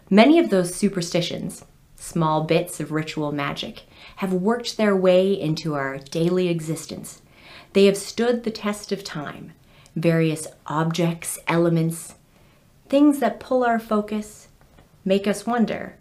Many 0.09 0.39
of 0.39 0.49
those 0.49 0.73
superstitions, 0.73 1.63
small 1.95 2.43
bits 2.43 2.79
of 2.79 2.91
ritual 2.91 3.31
magic, 3.31 3.83
have 4.17 4.33
worked 4.33 4.77
their 4.77 4.95
way 4.95 5.31
into 5.31 5.75
our 5.75 5.99
daily 5.99 6.49
existence. 6.49 7.21
They 7.73 7.85
have 7.85 7.97
stood 7.97 8.43
the 8.43 8.51
test 8.51 8.91
of 8.91 9.03
time. 9.03 9.53
Various 9.95 10.47
objects, 10.67 11.37
elements, 11.47 12.15
things 12.87 13.19
that 13.19 13.39
pull 13.39 13.63
our 13.63 13.79
focus, 13.79 14.47
make 15.03 15.27
us 15.27 15.45
wonder, 15.45 15.97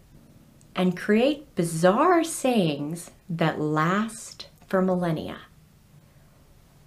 and 0.75 0.97
create 0.97 1.53
bizarre 1.55 2.23
sayings 2.23 3.11
that 3.29 3.59
last 3.59 4.47
for 4.67 4.81
millennia. 4.81 5.37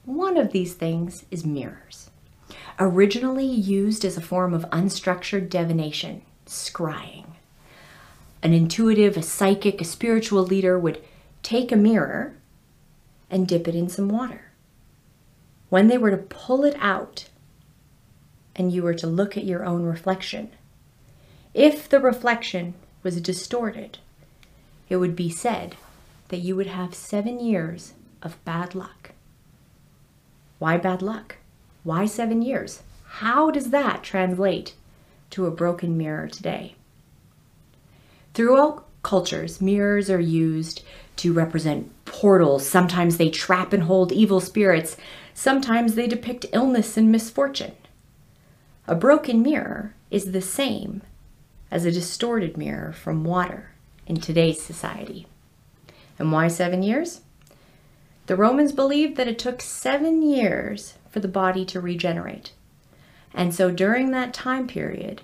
One 0.05 0.37
of 0.37 0.53
these 0.53 0.75
things 0.75 1.25
is 1.31 1.45
mirrors. 1.45 2.11
Originally 2.79 3.47
used 3.47 4.05
as 4.05 4.17
a 4.17 4.23
form 4.23 4.53
of 4.53 4.69
unstructured 4.71 5.49
divination, 5.49 6.23
scrying. 6.47 7.27
An 8.43 8.53
intuitive, 8.53 9.17
a 9.17 9.23
psychic, 9.23 9.81
a 9.81 9.85
spiritual 9.85 10.43
leader 10.43 10.79
would 10.79 11.03
take 11.43 11.73
a 11.73 11.77
mirror 11.77 12.35
and 13.31 13.49
dip 13.49 13.67
it 13.69 13.75
in 13.75 13.89
some 13.89 14.09
water. 14.09 14.51
When 15.75 15.89
they 15.89 15.99
were 15.99 16.13
to 16.13 16.17
pull 16.19 16.63
it 16.63 16.77
out 16.79 17.25
and 18.55 18.71
you 18.71 18.85
were 18.85 18.95
to 18.95 19.09
look 19.09 19.37
at 19.37 19.43
your 19.43 19.65
own 19.65 19.83
reflection, 19.83 20.53
if 21.53 21.89
the 21.89 21.99
reflection 21.99 22.75
was 23.03 23.21
distorted, 23.21 23.99
it 24.89 24.99
would 24.99 25.17
be 25.17 25.29
said 25.29 25.75
that 26.29 26.37
you 26.37 26.55
would 26.55 26.69
have 26.69 26.95
seven 26.95 27.41
years 27.41 27.95
of 28.23 28.39
bad 28.45 28.77
luck. 28.77 29.11
Why 30.61 30.77
bad 30.77 31.03
luck? 31.03 31.39
Why 31.83 32.07
seven 32.07 32.41
years? 32.41 32.85
How 33.07 33.51
does 33.51 33.71
that 33.71 34.05
translate 34.05 34.75
to 35.31 35.47
a 35.47 35.51
broken 35.51 35.99
mirror 35.99 36.29
today? 36.29 36.77
Throughout 38.33 38.87
cultures, 39.03 39.61
mirrors 39.61 40.09
are 40.09 40.21
used 40.21 40.85
to 41.17 41.33
represent 41.33 41.91
portals. 42.05 42.65
Sometimes 42.65 43.17
they 43.17 43.29
trap 43.29 43.73
and 43.73 43.83
hold 43.83 44.13
evil 44.13 44.39
spirits. 44.39 44.97
Sometimes 45.35 45.95
they 45.95 46.07
depict 46.07 46.47
illness 46.53 46.97
and 46.97 47.11
misfortune. 47.11 47.75
A 48.87 48.95
broken 48.95 49.43
mirror 49.43 49.95
is 50.11 50.31
the 50.31 50.41
same 50.41 51.03
as 51.71 51.85
a 51.85 51.93
distorted 51.93 52.57
mirror 52.57 52.93
from 52.93 53.25
water 53.25 53.73
in 54.07 54.21
today's 54.21 54.63
society. 54.63 55.27
And 56.19 56.31
why 56.31 56.47
seven 56.47 56.85
years? 56.85 57.21
The 58.27 58.37
Romans 58.37 58.73
believed 58.73 59.17
that 59.17 59.29
it 59.29 59.39
took 59.39 59.61
seven 59.61 60.23
years 60.23 60.95
for 61.11 61.19
the 61.21 61.29
body 61.29 61.65
to 61.67 61.81
regenerate. 61.81 62.53
And 63.35 63.53
so 63.53 63.71
during 63.71 64.13
that 64.13 64.33
time 64.33 64.69
period, 64.69 65.23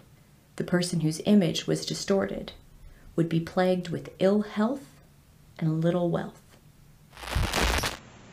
the 0.56 0.64
person 0.64 1.00
whose 1.00 1.22
image 1.24 1.66
was 1.66 1.86
distorted 1.86 2.52
would 3.14 3.28
be 3.28 3.40
plagued 3.40 3.88
with 3.88 4.10
ill 4.18 4.42
health 4.42 4.84
and 5.58 5.82
little 5.82 6.10
wealth. 6.10 6.42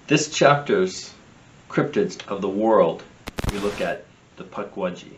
This 0.07 0.29
chapter's 0.29 1.13
cryptids 1.69 2.25
of 2.27 2.41
the 2.41 2.49
world, 2.49 3.03
we 3.51 3.59
look 3.59 3.81
at 3.81 4.05
the 4.37 4.43
Pukwudgie. 4.43 5.17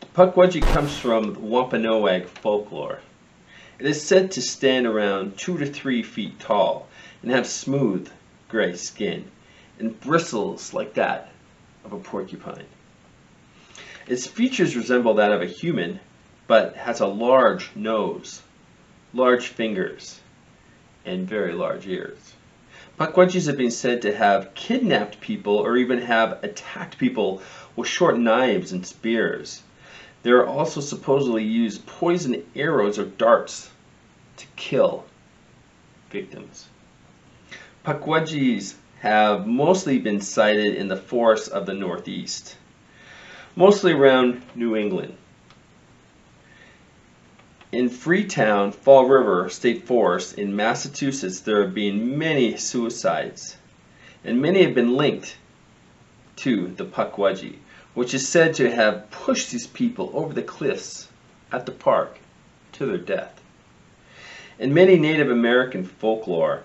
The 0.00 0.06
Pukwudgie 0.06 0.62
comes 0.62 0.96
from 0.98 1.50
Wampanoag 1.50 2.26
folklore. 2.26 3.00
It 3.78 3.86
is 3.86 4.02
said 4.02 4.32
to 4.32 4.42
stand 4.42 4.86
around 4.86 5.36
two 5.36 5.58
to 5.58 5.66
three 5.66 6.02
feet 6.02 6.38
tall 6.38 6.88
and 7.22 7.30
have 7.30 7.46
smooth 7.46 8.10
gray 8.48 8.74
skin 8.76 9.30
and 9.78 9.98
bristles 10.00 10.72
like 10.72 10.94
that 10.94 11.32
of 11.84 11.92
a 11.92 11.98
porcupine. 11.98 12.66
Its 14.06 14.26
features 14.26 14.76
resemble 14.76 15.14
that 15.14 15.32
of 15.32 15.42
a 15.42 15.46
human, 15.46 16.00
but 16.46 16.76
has 16.76 17.00
a 17.00 17.06
large 17.06 17.74
nose, 17.74 18.42
large 19.12 19.48
fingers, 19.48 20.20
and 21.04 21.28
very 21.28 21.52
large 21.52 21.86
ears. 21.86 22.35
Pukwudgies 22.98 23.46
have 23.46 23.58
been 23.58 23.70
said 23.70 24.00
to 24.02 24.14
have 24.14 24.54
kidnapped 24.54 25.20
people 25.20 25.56
or 25.56 25.76
even 25.76 25.98
have 25.98 26.42
attacked 26.42 26.96
people 26.96 27.42
with 27.76 27.86
short 27.86 28.18
knives 28.18 28.72
and 28.72 28.86
spears. 28.86 29.62
They 30.22 30.30
are 30.30 30.46
also 30.46 30.80
supposedly 30.80 31.44
used 31.44 31.84
poison 31.84 32.42
arrows 32.54 32.98
or 32.98 33.04
darts 33.04 33.70
to 34.38 34.46
kill 34.56 35.04
victims. 36.10 36.68
Pukwudgies 37.84 38.74
have 39.00 39.46
mostly 39.46 39.98
been 39.98 40.22
sighted 40.22 40.74
in 40.74 40.88
the 40.88 40.96
forests 40.96 41.48
of 41.48 41.66
the 41.66 41.74
Northeast, 41.74 42.56
mostly 43.54 43.92
around 43.92 44.40
New 44.54 44.74
England. 44.74 45.16
In 47.72 47.88
Freetown, 47.88 48.70
Fall 48.70 49.06
River 49.06 49.50
State 49.50 49.86
Forest 49.88 50.38
in 50.38 50.54
Massachusetts, 50.54 51.40
there 51.40 51.62
have 51.62 51.74
been 51.74 52.16
many 52.16 52.56
suicides, 52.56 53.56
and 54.24 54.40
many 54.40 54.62
have 54.62 54.74
been 54.74 54.96
linked 54.96 55.36
to 56.36 56.68
the 56.68 56.84
Pukwudgie, 56.84 57.58
which 57.94 58.14
is 58.14 58.28
said 58.28 58.54
to 58.54 58.70
have 58.70 59.10
pushed 59.10 59.50
these 59.50 59.66
people 59.66 60.12
over 60.14 60.32
the 60.32 60.42
cliffs 60.42 61.08
at 61.50 61.66
the 61.66 61.72
park 61.72 62.18
to 62.74 62.86
their 62.86 62.98
death. 62.98 63.42
In 64.60 64.72
many 64.72 64.96
Native 64.96 65.30
American 65.30 65.82
folklore, 65.84 66.62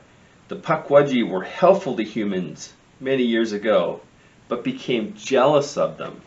the 0.50 0.56
Pukwudgie 0.56 1.28
were 1.28 1.44
helpful 1.44 1.96
to 1.96 2.04
humans 2.04 2.74
many 3.00 3.24
years 3.24 3.54
ago, 3.54 4.02
but 4.48 4.64
became 4.64 5.16
jealous 5.16 5.78
of 5.78 5.98
them. 5.98 6.22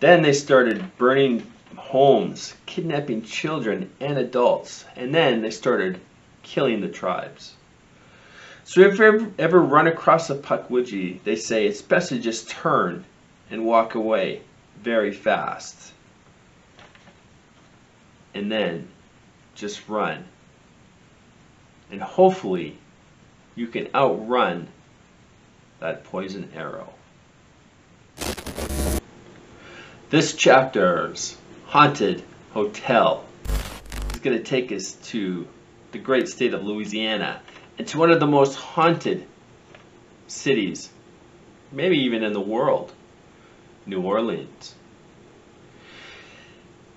Then 0.00 0.22
they 0.22 0.32
started 0.32 0.96
burning 0.96 1.46
homes, 1.76 2.54
kidnapping 2.66 3.22
children 3.22 3.90
and 4.00 4.18
adults, 4.18 4.84
and 4.96 5.14
then 5.14 5.42
they 5.42 5.50
started 5.50 6.00
killing 6.42 6.80
the 6.80 6.88
tribes. 6.88 7.54
So 8.64 8.82
if 8.82 8.98
you 8.98 9.34
ever, 9.38 9.60
run 9.60 9.86
across 9.86 10.30
a 10.30 10.36
Pukwudgie, 10.36 11.22
they 11.24 11.36
say 11.36 11.66
it's 11.66 11.82
best 11.82 12.10
to 12.10 12.18
just 12.18 12.50
turn 12.50 13.04
and 13.50 13.66
walk 13.66 13.94
away 13.94 14.42
very 14.80 15.12
fast. 15.12 15.92
And 18.32 18.50
then 18.50 18.88
just 19.56 19.88
run. 19.88 20.24
And 21.90 22.00
hopefully 22.00 22.78
you 23.56 23.66
can 23.66 23.88
outrun 23.92 24.68
that 25.80 26.04
poison 26.04 26.52
arrow. 26.54 26.92
This 30.10 30.34
chapter's 30.34 31.36
haunted 31.70 32.20
hotel 32.50 33.24
is 34.12 34.18
going 34.18 34.36
to 34.36 34.42
take 34.42 34.72
us 34.72 34.94
to 34.94 35.46
the 35.92 35.98
great 35.98 36.26
state 36.26 36.52
of 36.52 36.64
Louisiana 36.64 37.40
and 37.78 37.86
to 37.86 37.96
one 37.96 38.10
of 38.10 38.18
the 38.18 38.26
most 38.26 38.56
haunted 38.56 39.24
cities, 40.26 40.90
maybe 41.70 41.98
even 41.98 42.24
in 42.24 42.32
the 42.32 42.40
world, 42.40 42.92
New 43.86 44.02
Orleans. 44.02 44.74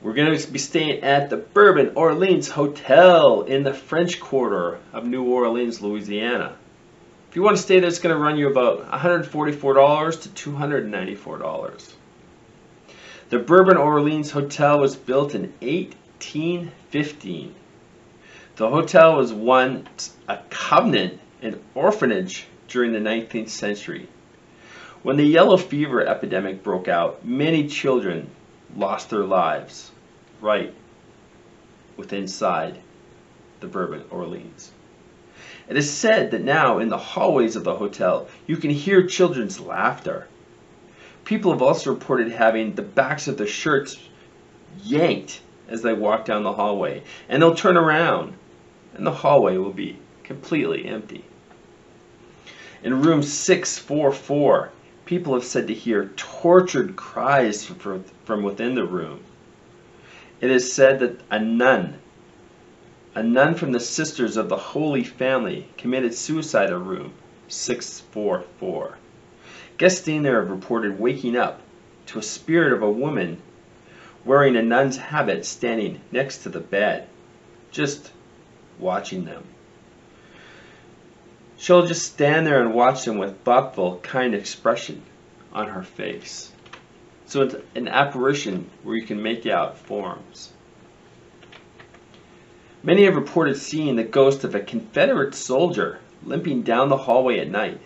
We're 0.02 0.14
going 0.14 0.36
to 0.36 0.52
be 0.52 0.58
staying 0.58 1.04
at 1.04 1.30
the 1.30 1.38
Bourbon 1.38 1.92
Orleans 1.94 2.50
Hotel 2.50 3.44
in 3.44 3.62
the 3.62 3.76
French 3.76 4.20
Quarter 4.20 4.80
of 4.92 5.06
New 5.06 5.26
Orleans, 5.26 5.82
Louisiana. 5.82 6.58
If 7.30 7.36
you 7.36 7.44
want 7.44 7.58
to 7.58 7.62
stay 7.62 7.80
there, 7.80 7.90
it's 7.90 8.00
going 8.00 8.16
to 8.16 8.20
run 8.20 8.40
you 8.40 8.50
about 8.50 8.90
$144 8.90 10.34
to 10.34 10.52
$294. 10.52 11.94
The 13.34 13.40
Bourbon 13.40 13.78
Orleans 13.78 14.30
Hotel 14.30 14.80
was 14.80 14.96
built 14.96 15.34
in 15.34 15.54
1815. 15.62 17.56
The 18.58 18.70
hotel 18.70 19.18
was 19.18 19.34
once 19.34 20.16
a 20.30 20.38
convent 20.52 21.20
and 21.42 21.60
orphanage 21.74 22.46
during 22.68 22.94
the 22.94 23.00
19th 23.00 23.50
century. 23.50 24.08
When 25.02 25.18
the 25.18 25.26
yellow 25.26 25.58
fever 25.58 26.06
epidemic 26.06 26.62
broke 26.62 26.88
out, 26.88 27.26
many 27.26 27.68
children 27.68 28.30
lost 28.78 29.10
their 29.10 29.24
lives 29.24 29.90
right 30.40 30.72
within 31.98 32.22
inside 32.22 32.78
the 33.62 33.68
Bourbon 33.68 34.04
Orleans. 34.12 34.72
It 35.68 35.76
is 35.76 35.92
said 35.92 36.30
that 36.30 36.44
now 36.44 36.78
in 36.78 36.90
the 36.90 37.00
hallways 37.00 37.56
of 37.56 37.64
the 37.64 37.78
hotel 37.78 38.28
you 38.46 38.58
can 38.58 38.70
hear 38.70 39.08
children's 39.08 39.60
laughter 39.60 40.28
People 41.26 41.52
have 41.52 41.62
also 41.62 41.94
reported 41.94 42.32
having 42.32 42.76
the 42.76 42.82
backs 42.82 43.28
of 43.28 43.38
their 43.38 43.48
shirts 43.48 43.98
yanked 44.84 45.42
as 45.68 45.82
they 45.82 45.94
walk 45.94 46.26
down 46.26 46.44
the 46.44 46.54
hallway. 46.54 47.04
And 47.30 47.42
they'll 47.42 47.56
turn 47.56 47.78
around 47.78 48.34
and 48.94 49.06
the 49.06 49.12
hallway 49.12 49.58
will 49.58 49.74
be 49.74 49.98
completely 50.24 50.86
empty. 50.86 51.26
In 52.84 53.02
room 53.02 53.24
644, 53.24 54.72
People 55.06 55.34
have 55.34 55.44
said 55.44 55.68
to 55.68 55.74
hear 55.74 56.12
tortured 56.16 56.96
cries 56.96 57.66
from 57.66 58.44
within 58.44 58.76
the 58.76 58.86
room. 58.86 59.20
It 60.40 60.50
is 60.50 60.72
said 60.72 61.00
that 61.00 61.20
a 61.30 61.40
nun, 61.40 62.00
a 63.14 63.22
nun 63.22 63.56
from 63.56 63.74
the 63.74 63.82
Sisters 63.82 64.38
of 64.38 64.48
the 64.48 64.56
Holy 64.58 65.04
Family, 65.04 65.68
committed 65.78 66.14
suicide 66.14 66.70
in 66.70 66.86
room 66.86 67.14
644. 67.50 68.98
Guests 69.78 70.02
staying 70.02 70.24
there 70.24 70.42
have 70.42 70.52
reported 70.52 71.00
waking 71.00 71.36
up 71.36 71.62
to 72.08 72.20
a 72.20 72.24
spirit 72.24 72.74
of 72.74 72.84
a 72.84 72.92
woman 72.92 73.42
wearing 74.26 74.56
a 74.56 74.62
nun's 74.62 74.98
habit 74.98 75.46
standing 75.46 76.00
next 76.12 76.44
to 76.44 76.50
the 76.50 76.60
bed, 76.60 77.08
just 77.72 78.12
watching 78.80 79.26
them. 79.26 79.44
She'll 81.58 81.88
just 81.88 82.12
stand 82.12 82.46
there 82.46 82.62
and 82.62 82.74
watch 82.74 83.06
them 83.06 83.18
with 83.18 83.40
thoughtful, 83.42 84.00
kind 84.04 84.36
expression 84.36 85.02
on 85.54 85.70
her 85.70 85.84
face. 85.84 86.52
So 87.26 87.42
it's 87.44 87.56
an 87.76 87.88
apparition 87.88 88.70
where 88.84 88.96
you 88.96 89.06
can 89.06 89.24
make 89.24 89.46
out 89.46 89.78
forms. 89.78 90.52
Many 92.84 93.06
have 93.06 93.16
reported 93.16 93.58
seeing 93.58 93.96
the 93.96 94.04
ghost 94.04 94.44
of 94.44 94.56
a 94.56 94.60
Confederate 94.60 95.34
soldier 95.34 96.00
limping 96.26 96.64
down 96.64 96.90
the 96.90 96.98
hallway 96.98 97.40
at 97.40 97.50
night. 97.50 97.80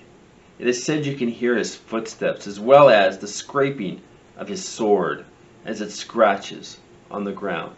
It 0.59 0.67
is 0.67 0.83
said 0.83 1.05
you 1.05 1.15
can 1.15 1.27
hear 1.27 1.55
his 1.55 1.75
footsteps 1.75 2.47
as 2.47 2.59
well 2.59 2.89
as 2.89 3.19
the 3.19 3.27
scraping 3.27 4.01
of 4.35 4.47
his 4.47 4.65
sword 4.65 5.25
as 5.65 5.81
it 5.81 5.91
scratches 5.91 6.79
on 7.11 7.23
the 7.23 7.31
ground 7.31 7.75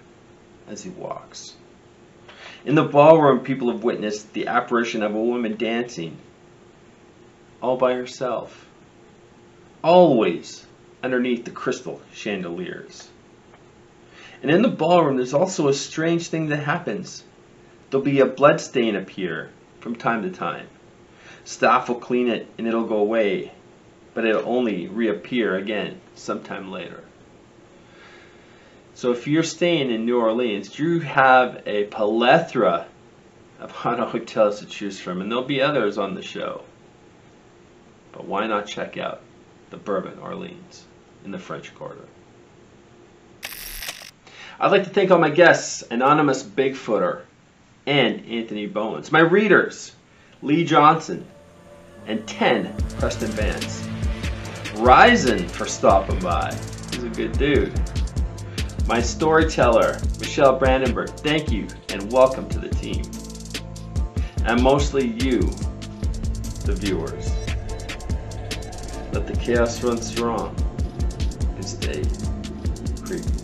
as 0.67 0.83
he 0.83 0.89
walks. 0.89 1.55
In 2.65 2.75
the 2.75 2.83
ballroom, 2.83 3.41
people 3.41 3.71
have 3.71 3.83
witnessed 3.83 4.33
the 4.33 4.47
apparition 4.47 5.03
of 5.03 5.13
a 5.13 5.21
woman 5.21 5.57
dancing 5.57 6.17
all 7.61 7.77
by 7.77 7.93
herself, 7.93 8.65
always 9.83 10.65
underneath 11.03 11.45
the 11.45 11.51
crystal 11.51 12.01
chandeliers. 12.13 13.09
And 14.41 14.49
in 14.49 14.61
the 14.61 14.69
ballroom, 14.69 15.17
there's 15.17 15.33
also 15.33 15.67
a 15.67 15.73
strange 15.73 16.27
thing 16.27 16.47
that 16.47 16.57
happens. 16.57 17.23
There'll 17.89 18.05
be 18.05 18.21
a 18.21 18.25
blood 18.25 18.61
stain 18.61 18.95
appear 18.95 19.49
from 19.81 19.95
time 19.95 20.23
to 20.23 20.29
time. 20.29 20.67
Staff 21.49 21.89
will 21.89 21.95
clean 21.95 22.27
it 22.29 22.47
and 22.59 22.67
it'll 22.67 22.85
go 22.85 22.97
away, 22.97 23.51
but 24.13 24.23
it'll 24.23 24.47
only 24.47 24.87
reappear 24.87 25.55
again 25.55 25.99
sometime 26.13 26.71
later. 26.71 27.03
So 28.93 29.13
if 29.13 29.25
you're 29.25 29.41
staying 29.41 29.89
in 29.89 30.05
New 30.05 30.19
Orleans, 30.19 30.77
you 30.77 30.99
have 30.99 31.63
a 31.65 31.85
plethora 31.85 32.85
of 33.59 33.71
hotels 33.71 34.59
to 34.59 34.67
choose 34.67 34.99
from, 34.99 35.21
and 35.21 35.31
there'll 35.31 35.43
be 35.43 35.59
others 35.59 35.97
on 35.97 36.13
the 36.13 36.21
show. 36.21 36.61
But 38.11 38.25
why 38.25 38.45
not 38.45 38.67
check 38.67 38.99
out 38.99 39.21
the 39.71 39.77
Bourbon 39.77 40.19
Orleans 40.19 40.85
in 41.25 41.31
the 41.31 41.39
French 41.39 41.73
Quarter? 41.73 42.05
I'd 44.59 44.71
like 44.71 44.83
to 44.83 44.91
thank 44.91 45.09
all 45.09 45.17
my 45.17 45.31
guests, 45.31 45.81
Anonymous 45.89 46.43
Bigfooter 46.43 47.21
and 47.87 48.23
Anthony 48.27 48.67
Bowens, 48.67 49.11
my 49.11 49.21
readers, 49.21 49.95
Lee 50.43 50.63
Johnson, 50.63 51.25
and 52.07 52.27
10 52.27 52.75
Preston 52.97 53.31
Vance. 53.31 53.87
Ryzen 54.75 55.49
for 55.49 55.65
stopping 55.65 56.19
by. 56.19 56.53
He's 56.91 57.03
a 57.03 57.09
good 57.09 57.37
dude. 57.37 57.79
My 58.87 59.01
storyteller, 59.01 59.99
Michelle 60.19 60.57
Brandenburg, 60.57 61.09
thank 61.09 61.51
you 61.51 61.67
and 61.89 62.11
welcome 62.11 62.49
to 62.49 62.59
the 62.59 62.69
team. 62.69 63.03
And 64.45 64.63
mostly 64.63 65.07
you, 65.07 65.41
the 66.65 66.75
viewers. 66.75 67.29
Let 69.13 69.27
the 69.27 69.37
chaos 69.39 69.83
run 69.83 70.01
strong 70.01 70.55
and 71.55 71.65
stay 71.65 72.03
creepy. 73.03 73.38